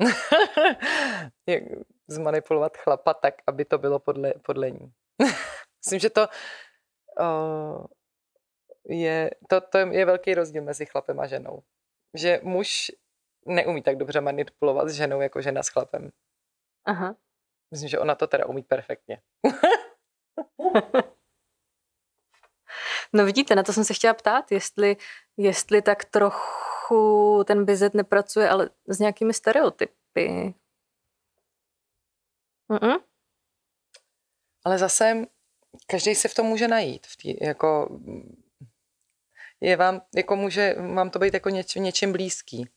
Jak 1.46 1.62
zmanipulovat 2.08 2.76
chlapa 2.76 3.14
tak, 3.14 3.34
aby 3.46 3.64
to 3.64 3.78
bylo 3.78 3.98
podle, 3.98 4.34
podle 4.42 4.70
ní. 4.70 4.92
Myslím, 5.84 6.00
že 6.00 6.10
to 6.10 6.28
uh, 7.20 7.86
je, 8.88 9.30
to, 9.48 9.60
to 9.60 9.78
je 9.78 10.04
velký 10.04 10.34
rozdíl 10.34 10.62
mezi 10.62 10.86
chlapem 10.86 11.20
a 11.20 11.26
ženou. 11.26 11.62
Že 12.14 12.40
muž 12.42 12.90
neumí 13.46 13.82
tak 13.82 13.96
dobře 13.96 14.20
manipulovat 14.20 14.88
s 14.88 14.92
ženou 14.92 15.20
jako 15.20 15.42
žena 15.42 15.62
s 15.62 15.68
chlapem. 15.68 16.10
Aha. 16.84 17.16
Myslím, 17.70 17.88
že 17.88 17.98
ona 17.98 18.14
to 18.14 18.26
teda 18.26 18.46
umí 18.46 18.62
perfektně. 18.62 19.22
no 23.16 23.24
vidíte, 23.24 23.54
na 23.54 23.62
to 23.62 23.72
jsem 23.72 23.84
se 23.84 23.94
chtěla 23.94 24.14
ptát, 24.14 24.52
jestli, 24.52 24.96
jestli 25.36 25.82
tak 25.82 26.04
trochu 26.04 27.44
ten 27.46 27.64
bizet 27.64 27.94
nepracuje, 27.94 28.48
ale 28.48 28.70
s 28.86 28.98
nějakými 28.98 29.34
stereotypy. 29.34 30.54
Mm-mm. 32.70 33.00
Ale 34.64 34.78
zase 34.78 35.26
každý 35.86 36.14
se 36.14 36.28
v 36.28 36.34
tom 36.34 36.46
může 36.46 36.68
najít. 36.68 37.06
V 37.06 37.16
tý, 37.16 37.44
jako, 37.44 38.00
je 39.60 39.76
vám, 39.76 40.00
jako 40.14 40.36
může 40.36 40.74
vám 40.94 41.10
to 41.10 41.18
být 41.18 41.34
jako 41.34 41.48
něč, 41.48 41.74
něčím 41.74 42.12
blízký. 42.12 42.70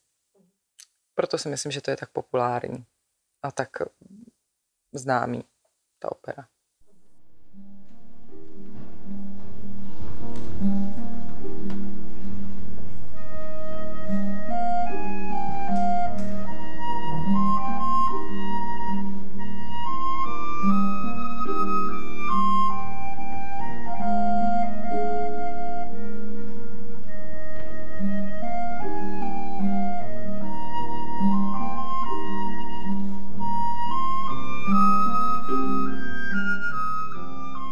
Proto 1.15 1.37
si 1.37 1.49
myslím, 1.49 1.71
že 1.71 1.81
to 1.81 1.91
je 1.91 1.97
tak 1.97 2.09
populární 2.11 2.85
a 3.41 3.51
tak 3.51 3.69
známý, 4.93 5.43
ta 5.99 6.11
opera. 6.11 6.47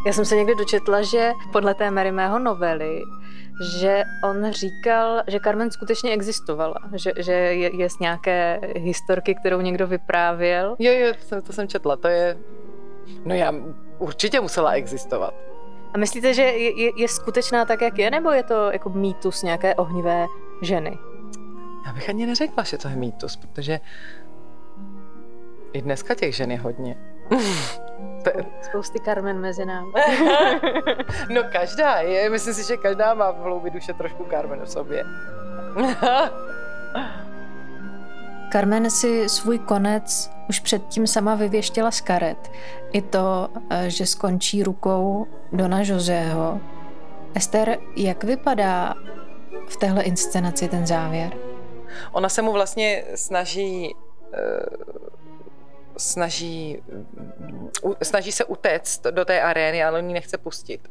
Já 0.07 0.13
jsem 0.13 0.25
se 0.25 0.35
někdy 0.35 0.55
dočetla, 0.55 1.01
že 1.01 1.31
podle 1.51 1.73
té 1.73 1.91
Marimého 1.91 2.39
novely, 2.39 3.01
že 3.79 4.03
on 4.23 4.51
říkal, 4.51 5.23
že 5.27 5.39
Carmen 5.43 5.71
skutečně 5.71 6.11
existovala, 6.11 6.75
že, 6.93 7.11
že 7.17 7.31
je, 7.31 7.75
je 7.75 7.89
z 7.89 7.99
nějaké 7.99 8.59
historky, 8.75 9.35
kterou 9.35 9.61
někdo 9.61 9.87
vyprávěl. 9.87 10.75
Jo, 10.79 10.91
jo, 10.91 11.13
to, 11.29 11.41
to 11.41 11.53
jsem 11.53 11.67
četla, 11.67 11.95
to 11.95 12.07
je... 12.07 12.37
No 13.25 13.35
já 13.35 13.53
určitě 13.99 14.39
musela 14.39 14.71
existovat. 14.71 15.33
A 15.93 15.97
myslíte, 15.97 16.33
že 16.33 16.41
je, 16.41 16.81
je, 16.81 16.91
je 16.97 17.07
skutečná 17.07 17.65
tak, 17.65 17.81
jak 17.81 17.99
je, 17.99 18.11
nebo 18.11 18.31
je 18.31 18.43
to 18.43 18.71
jako 18.71 18.89
mýtus 18.89 19.43
nějaké 19.43 19.75
ohnivé 19.75 20.27
ženy? 20.61 20.97
Já 21.85 21.93
bych 21.93 22.09
ani 22.09 22.25
neřekla, 22.25 22.63
že 22.63 22.77
to 22.77 22.87
je 22.87 22.95
mýtus, 22.95 23.35
protože 23.35 23.79
i 25.73 25.81
dneska 25.81 26.15
těch 26.15 26.35
žen 26.35 26.51
je 26.51 26.57
hodně. 26.57 26.97
Spousty 28.61 28.99
Carmen 28.99 29.39
mezi 29.39 29.65
námi. 29.65 29.91
no 31.29 31.41
každá 31.51 31.95
je, 31.95 32.29
myslím 32.29 32.53
si, 32.53 32.67
že 32.67 32.77
každá 32.77 33.13
má 33.13 33.31
v 33.31 33.37
hloubi 33.37 33.69
duše 33.69 33.93
trošku 33.93 34.25
Carmen 34.29 34.61
v 34.61 34.69
sobě. 34.69 35.03
Carmen 38.51 38.89
si 38.89 39.29
svůj 39.29 39.59
konec 39.59 40.31
už 40.49 40.59
předtím 40.59 41.07
sama 41.07 41.35
vyvěštila 41.35 41.91
z 41.91 42.01
karet. 42.01 42.51
I 42.91 43.01
to, 43.01 43.49
eh, 43.69 43.89
že 43.89 44.05
skončí 44.05 44.63
rukou 44.63 45.27
Dona 45.51 45.81
Joseho. 45.81 46.59
Ester, 47.35 47.77
jak 47.95 48.23
vypadá 48.23 48.93
v 49.69 49.77
téhle 49.77 50.03
inscenaci 50.03 50.67
ten 50.67 50.87
závěr? 50.87 51.33
Ona 52.11 52.29
se 52.29 52.41
mu 52.41 52.51
vlastně 52.51 53.03
snaží 53.15 53.95
uh 53.95 55.06
snaží, 55.97 56.83
snaží 58.01 58.31
se 58.31 58.45
utéct 58.45 59.03
do 59.03 59.25
té 59.25 59.41
arény, 59.41 59.83
ale 59.83 59.99
on 59.99 60.07
ji 60.07 60.13
nechce 60.13 60.37
pustit. 60.37 60.81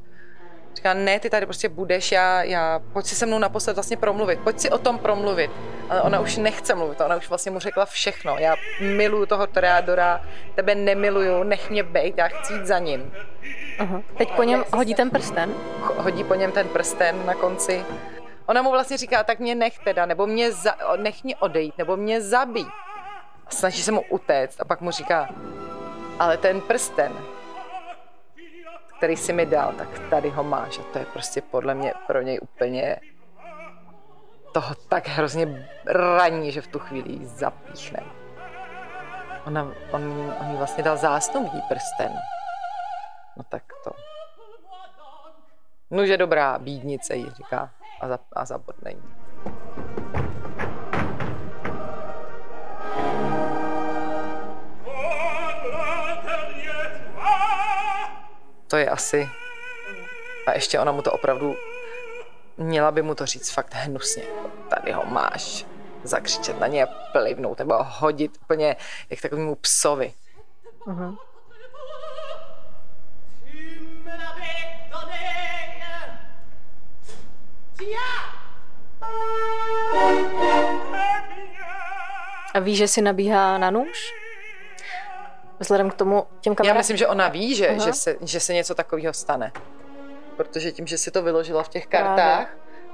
Říká, 0.77 0.95
ne, 0.95 1.21
ty 1.21 1.31
tady 1.31 1.47
prostě 1.47 1.69
budeš, 1.69 2.13
já, 2.13 2.43
já, 2.43 2.81
pojď 2.93 3.07
si 3.07 3.15
se 3.15 3.27
mnou 3.27 3.39
naposled 3.39 3.77
vlastně 3.77 3.97
promluvit, 3.97 4.41
pojď 4.41 4.61
si 4.61 4.71
o 4.71 4.79
tom 4.79 4.99
promluvit. 4.99 5.51
Ale 5.89 6.03
ona 6.03 6.21
už 6.21 6.37
nechce 6.37 6.75
mluvit, 6.75 7.01
ona 7.01 7.17
už 7.17 7.29
vlastně 7.29 7.53
mu 7.53 7.59
řekla 7.59 7.85
všechno. 7.85 8.37
Já 8.39 8.55
miluju 8.81 9.27
toho 9.27 9.47
Toreadora, 9.47 10.25
tebe 10.55 10.75
nemiluju, 10.75 11.43
nech 11.43 11.71
mě 11.71 11.83
bejt, 11.83 12.19
já 12.19 12.29
chci 12.29 12.53
jít 12.53 12.67
za 12.67 12.79
ním. 12.79 13.13
Uh-huh. 13.79 14.03
Teď 14.19 14.31
po 14.37 14.43
něm 14.43 14.65
hodí 14.75 14.95
ten 14.95 15.11
prsten? 15.11 15.55
Hodí 15.81 16.25
po 16.25 16.35
něm 16.35 16.53
ten 16.53 16.69
prsten 16.69 17.27
na 17.27 17.35
konci. 17.35 17.85
Ona 18.47 18.63
mu 18.63 18.71
vlastně 18.71 18.97
říká, 18.97 19.25
tak 19.25 19.39
mě 19.39 19.55
nech 19.55 19.79
teda, 19.79 20.07
nebo 20.07 20.27
mě 20.27 20.53
za, 20.53 20.75
nech 20.97 21.25
mě 21.25 21.37
odejít, 21.37 21.79
nebo 21.79 21.97
mě 21.97 22.21
zabít 22.21 22.69
a 23.47 23.51
snaží 23.51 23.83
se 23.83 23.93
mu 23.93 24.01
utéct 24.01 24.61
a 24.61 24.65
pak 24.65 24.81
mu 24.81 24.91
říká, 24.91 25.29
ale 26.19 26.37
ten 26.37 26.61
prsten, 26.61 27.13
který 28.97 29.17
si 29.17 29.33
mi 29.33 29.47
dal, 29.47 29.73
tak 29.73 29.99
tady 30.11 30.31
ho 30.31 30.45
máš 30.45 30.79
a 30.79 30.83
to 30.83 30.99
je 30.99 31.05
prostě 31.05 31.43
podle 31.43 31.75
mě 31.75 31.93
pro 32.07 32.23
něj 32.23 32.39
úplně 32.43 33.01
toho 34.53 34.75
tak 34.89 35.09
hrozně 35.09 35.69
raní, 35.87 36.53
že 36.53 36.61
v 36.61 36.67
tu 36.67 36.79
chvíli 36.79 37.27
zapíchne. 37.27 38.03
Ona, 39.47 39.73
on, 39.93 40.35
on 40.41 40.51
jí 40.51 40.57
vlastně 40.57 40.85
dal 40.85 40.97
zásnubní 40.97 41.61
prsten. 41.69 42.13
No 43.37 43.43
tak 43.49 43.63
to. 43.85 43.91
Nože 45.91 46.17
dobrá, 46.17 46.59
bídnice 46.59 47.17
jí 47.17 47.31
říká 47.31 47.71
a, 48.01 48.09
za, 48.09 48.19
a 48.33 48.45
zabodne 48.45 48.91
jí. 48.91 49.26
To 58.69 58.77
je 58.77 58.89
asi... 58.91 59.29
A 60.47 60.53
ještě 60.53 60.79
ona 60.79 60.93
mu 60.93 61.03
to 61.03 61.13
opravdu... 61.13 61.57
Měla 62.57 62.91
by 62.91 63.03
mu 63.03 63.15
to 63.15 63.27
říct 63.27 63.51
fakt 63.51 63.75
hnusně. 63.75 64.23
Tady 64.69 64.93
ho 64.93 65.05
máš. 65.07 65.67
Zakřičet 66.03 66.61
na 66.61 66.67
ně, 66.67 66.87
plivnout 67.13 67.59
nebo 67.59 67.75
hodit 67.81 68.39
úplně 68.43 68.77
jak 69.11 69.21
takovému 69.21 69.55
psovi. 69.55 70.15
Uh-huh. 70.87 71.19
A 82.55 82.59
víš, 82.61 82.79
že 82.79 82.89
si 82.89 83.03
nabíhá 83.03 83.59
na 83.59 83.71
nůž? 83.71 84.26
Vzhledem 85.61 85.91
k 85.91 85.95
tomu 85.95 86.27
těm 86.41 86.55
kamarádům. 86.55 86.77
Já 86.77 86.81
myslím, 86.81 86.97
že 86.97 87.07
ona 87.07 87.29
ví, 87.29 87.55
že, 87.55 87.79
že, 87.85 87.93
se, 87.93 88.17
že 88.21 88.41
se 88.41 88.55
něco 88.55 88.75
takového 88.75 89.15
stane. 89.15 89.53
Protože 90.37 90.73
tím, 90.73 90.87
že 90.87 90.99
si 90.99 91.11
to 91.11 91.23
vyložila 91.23 91.63
v 91.63 91.69
těch 91.69 91.87
kartách 91.87 92.49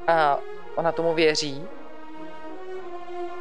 a 0.06 0.38
ona 0.74 0.92
tomu 0.92 1.14
věří, 1.14 1.68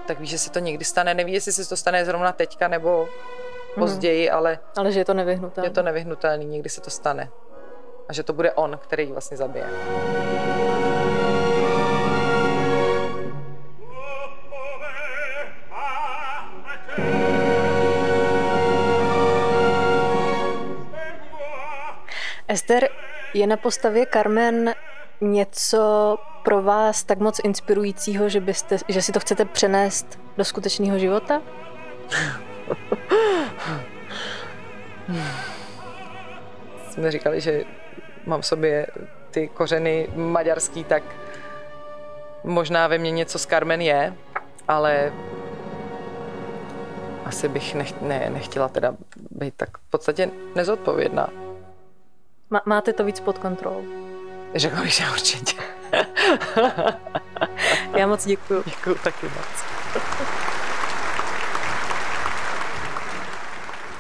tak 0.06 0.20
ví, 0.20 0.28
že 0.28 0.38
se 0.38 0.52
to 0.52 0.60
někdy 0.60 0.86
stane. 0.86 1.14
Neví, 1.14 1.34
jestli 1.34 1.52
se 1.52 1.70
to 1.70 1.78
stane 1.78 2.06
zrovna 2.06 2.32
teďka 2.32 2.68
nebo 2.68 3.10
později, 3.76 4.28
hmm. 4.28 4.38
ale... 4.38 4.60
Ale 4.78 4.92
že 4.92 5.00
je 5.00 5.06
to 5.06 5.14
nevyhnutelné. 5.14 5.68
Je 5.68 5.72
to 5.72 5.84
nevyhnutelné, 5.84 6.44
někdy 6.44 6.70
se 6.70 6.82
to 6.82 6.90
stane. 6.90 7.30
A 8.10 8.14
že 8.14 8.24
to 8.24 8.34
bude 8.34 8.52
on, 8.52 8.80
který 8.84 9.04
ji 9.04 9.12
vlastně 9.12 9.38
zabije. 9.38 9.66
Ester, 22.52 22.90
je 23.34 23.48
na 23.48 23.58
postavě 23.58 24.06
Carmen 24.14 24.74
něco 25.22 26.18
pro 26.44 26.62
vás 26.62 27.04
tak 27.04 27.20
moc 27.20 27.40
inspirujícího, 27.44 28.30
že, 28.30 28.40
byste, 28.40 28.78
že 28.88 29.02
si 29.02 29.12
to 29.12 29.20
chcete 29.20 29.46
přenést 29.46 30.20
do 30.38 30.46
skutečného 30.46 31.00
života? 31.00 31.42
Jsme 36.90 37.12
říkali, 37.12 37.42
že 37.42 37.64
mám 38.26 38.42
v 38.42 38.46
sobě 38.46 38.88
ty 39.32 39.48
kořeny 39.48 40.08
maďarský, 40.16 40.84
tak 40.84 41.04
možná 42.44 42.88
ve 42.88 42.98
mně 42.98 43.12
něco 43.12 43.40
z 43.40 43.46
Carmen 43.46 43.82
je, 43.82 44.14
ale 44.68 45.14
asi 47.26 47.50
bych 47.50 47.76
nech, 47.76 48.02
ne, 48.02 48.30
nechtěla 48.30 48.68
teda 48.68 48.96
být 49.32 49.54
tak 49.58 49.78
v 49.78 49.90
podstatě 49.90 50.30
nezodpovědná. 50.56 51.41
Má, 52.52 52.62
máte 52.66 52.94
to 52.94 53.04
víc 53.04 53.20
pod 53.20 53.38
kontrolou? 53.38 53.86
Řekla 54.56 54.82
bych, 54.82 54.94
že 54.94 55.10
určitě. 55.12 55.56
Já 57.98 58.08
moc 58.08 58.26
děkuji. 58.26 58.64
Děkuji 58.66 58.96
taky 58.96 59.26
moc. 59.26 59.64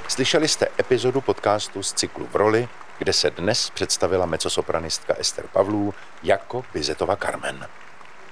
Slyšeli 0.07 0.47
jste 0.47 0.67
epizodu 0.79 1.21
podcastu 1.21 1.83
z 1.83 1.93
cyklu 1.93 2.27
v 2.27 2.35
roli, 2.35 2.67
kde 2.97 3.13
se 3.13 3.29
dnes 3.29 3.69
představila 3.69 4.25
mecosopranistka 4.25 5.13
Ester 5.13 5.47
Pavlů 5.47 5.93
jako 6.23 6.65
Bizetova 6.73 7.15
Carmen. 7.15 7.67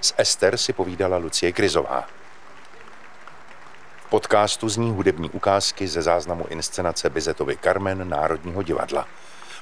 S 0.01 0.13
Ester 0.17 0.57
si 0.57 0.73
povídala 0.73 1.17
Lucie 1.17 1.51
Krizová. 1.51 2.05
V 3.97 4.09
podcastu 4.09 4.69
zní 4.69 4.91
hudební 4.91 5.29
ukázky 5.29 5.87
ze 5.87 6.01
záznamu 6.01 6.45
inscenace 6.49 7.09
Bizetovy 7.09 7.57
Carmen 7.63 8.09
Národního 8.09 8.63
divadla. 8.63 9.07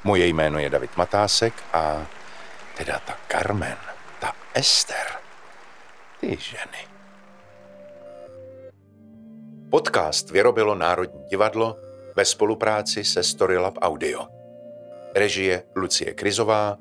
Moje 0.08 0.28
jméno 0.28 0.60
je 0.60 0.70
David 0.70 0.90
Matásek 0.98 1.54
a 1.74 2.08
teda 2.78 3.00
ta 3.06 3.18
Carmen, 3.28 3.78
ta 4.20 4.32
Ester, 4.54 5.08
ty 6.20 6.38
ženy. 6.40 6.82
Podcast 9.70 10.32
vyrobilo 10.32 10.76
Národní 10.76 11.26
divadlo 11.30 11.76
ve 12.16 12.26
spolupráci 12.26 13.04
se 13.04 13.24
Storylab 13.24 13.78
Audio. 13.82 14.28
Režie 15.16 15.64
Lucie 15.76 16.14
Krizová, 16.14 16.78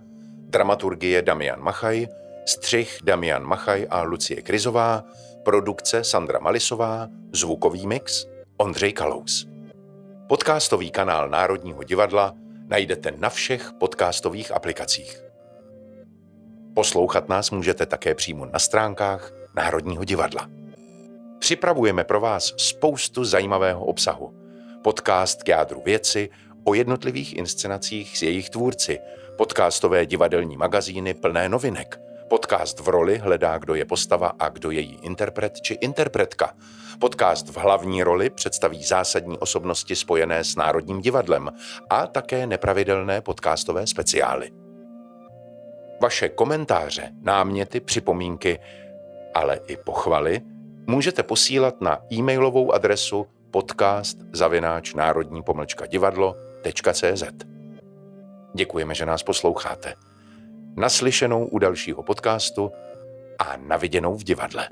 dramaturgie 0.47 1.23
Damian 1.23 1.61
Machaj, 1.61 2.07
střih 2.47 2.99
Damian 3.03 3.43
Machaj 3.45 3.87
a 3.91 4.03
Lucie 4.03 4.43
Krizová, 4.43 5.03
produkce 5.45 6.05
Sandra 6.05 6.39
Malisová, 6.39 7.09
zvukový 7.33 7.87
mix 7.87 8.27
Ondřej 8.57 8.93
Kalous. 8.93 9.47
Podcastový 10.29 10.91
kanál 10.91 11.29
Národního 11.29 11.83
divadla 11.83 12.46
najdete 12.69 13.13
na 13.17 13.31
všech 13.31 13.73
podcastových 13.73 14.53
aplikacích. 14.53 15.23
Poslouchat 16.75 17.29
nás 17.29 17.51
můžete 17.51 17.87
také 17.87 18.15
přímo 18.15 18.47
na 18.47 18.59
stránkách 18.59 19.33
Národního 19.57 20.05
divadla. 20.05 20.49
Připravujeme 21.39 22.05
pro 22.05 22.21
vás 22.21 22.55
spoustu 22.57 23.25
zajímavého 23.25 23.85
obsahu. 23.85 24.35
Podcast 24.83 25.43
k 25.43 25.49
jádru 25.49 25.83
věci 25.85 26.31
o 26.65 26.75
jednotlivých 26.75 27.37
inscenacích 27.37 28.19
s 28.19 28.23
jejich 28.23 28.51
tvůrci, 28.51 28.99
podcastové 29.37 30.07
divadelní 30.07 30.57
magazíny 30.57 31.15
plné 31.15 31.49
novinek, 31.49 32.01
podcast 32.29 32.81
v 32.81 32.89
roli 32.89 33.19
hledá, 33.19 33.59
kdo 33.59 33.75
je 33.75 33.85
postava 33.85 34.33
a 34.39 34.49
kdo 34.49 34.71
je 34.71 34.81
její 34.81 34.99
interpret 35.03 35.61
či 35.61 35.75
interpretka. 35.75 36.53
Podcast 36.99 37.49
v 37.49 37.57
hlavní 37.57 38.03
roli 38.03 38.31
představí 38.31 38.85
zásadní 38.85 39.39
osobnosti 39.39 39.97
spojené 39.97 40.45
s 40.45 40.57
Národním 40.57 41.01
divadlem 41.01 41.51
a 41.91 42.07
také 42.07 42.47
nepravidelné 42.47 43.21
podcastové 43.21 43.87
speciály. 43.87 44.51
Vaše 46.03 46.29
komentáře, 46.29 47.11
náměty, 47.23 47.81
připomínky, 47.81 48.59
ale 49.35 49.61
i 49.67 49.77
pochvaly 49.77 50.41
můžete 50.87 51.23
posílat 51.23 51.81
na 51.81 51.99
e-mailovou 52.13 52.73
adresu 52.73 53.27
podcast 53.51 54.19
zavináč 54.33 54.95
národní 54.95 55.43
pomlčka 55.43 55.87
divadlo.cz. 55.87 57.23
Děkujeme, 58.55 58.95
že 58.95 59.07
nás 59.07 59.23
posloucháte. 59.23 59.95
Naslyšenou 60.77 61.47
u 61.47 61.59
dalšího 61.59 62.03
podcastu 62.03 62.73
a 63.39 63.57
naviděnou 63.57 64.15
v 64.15 64.25
divadle. 64.25 64.69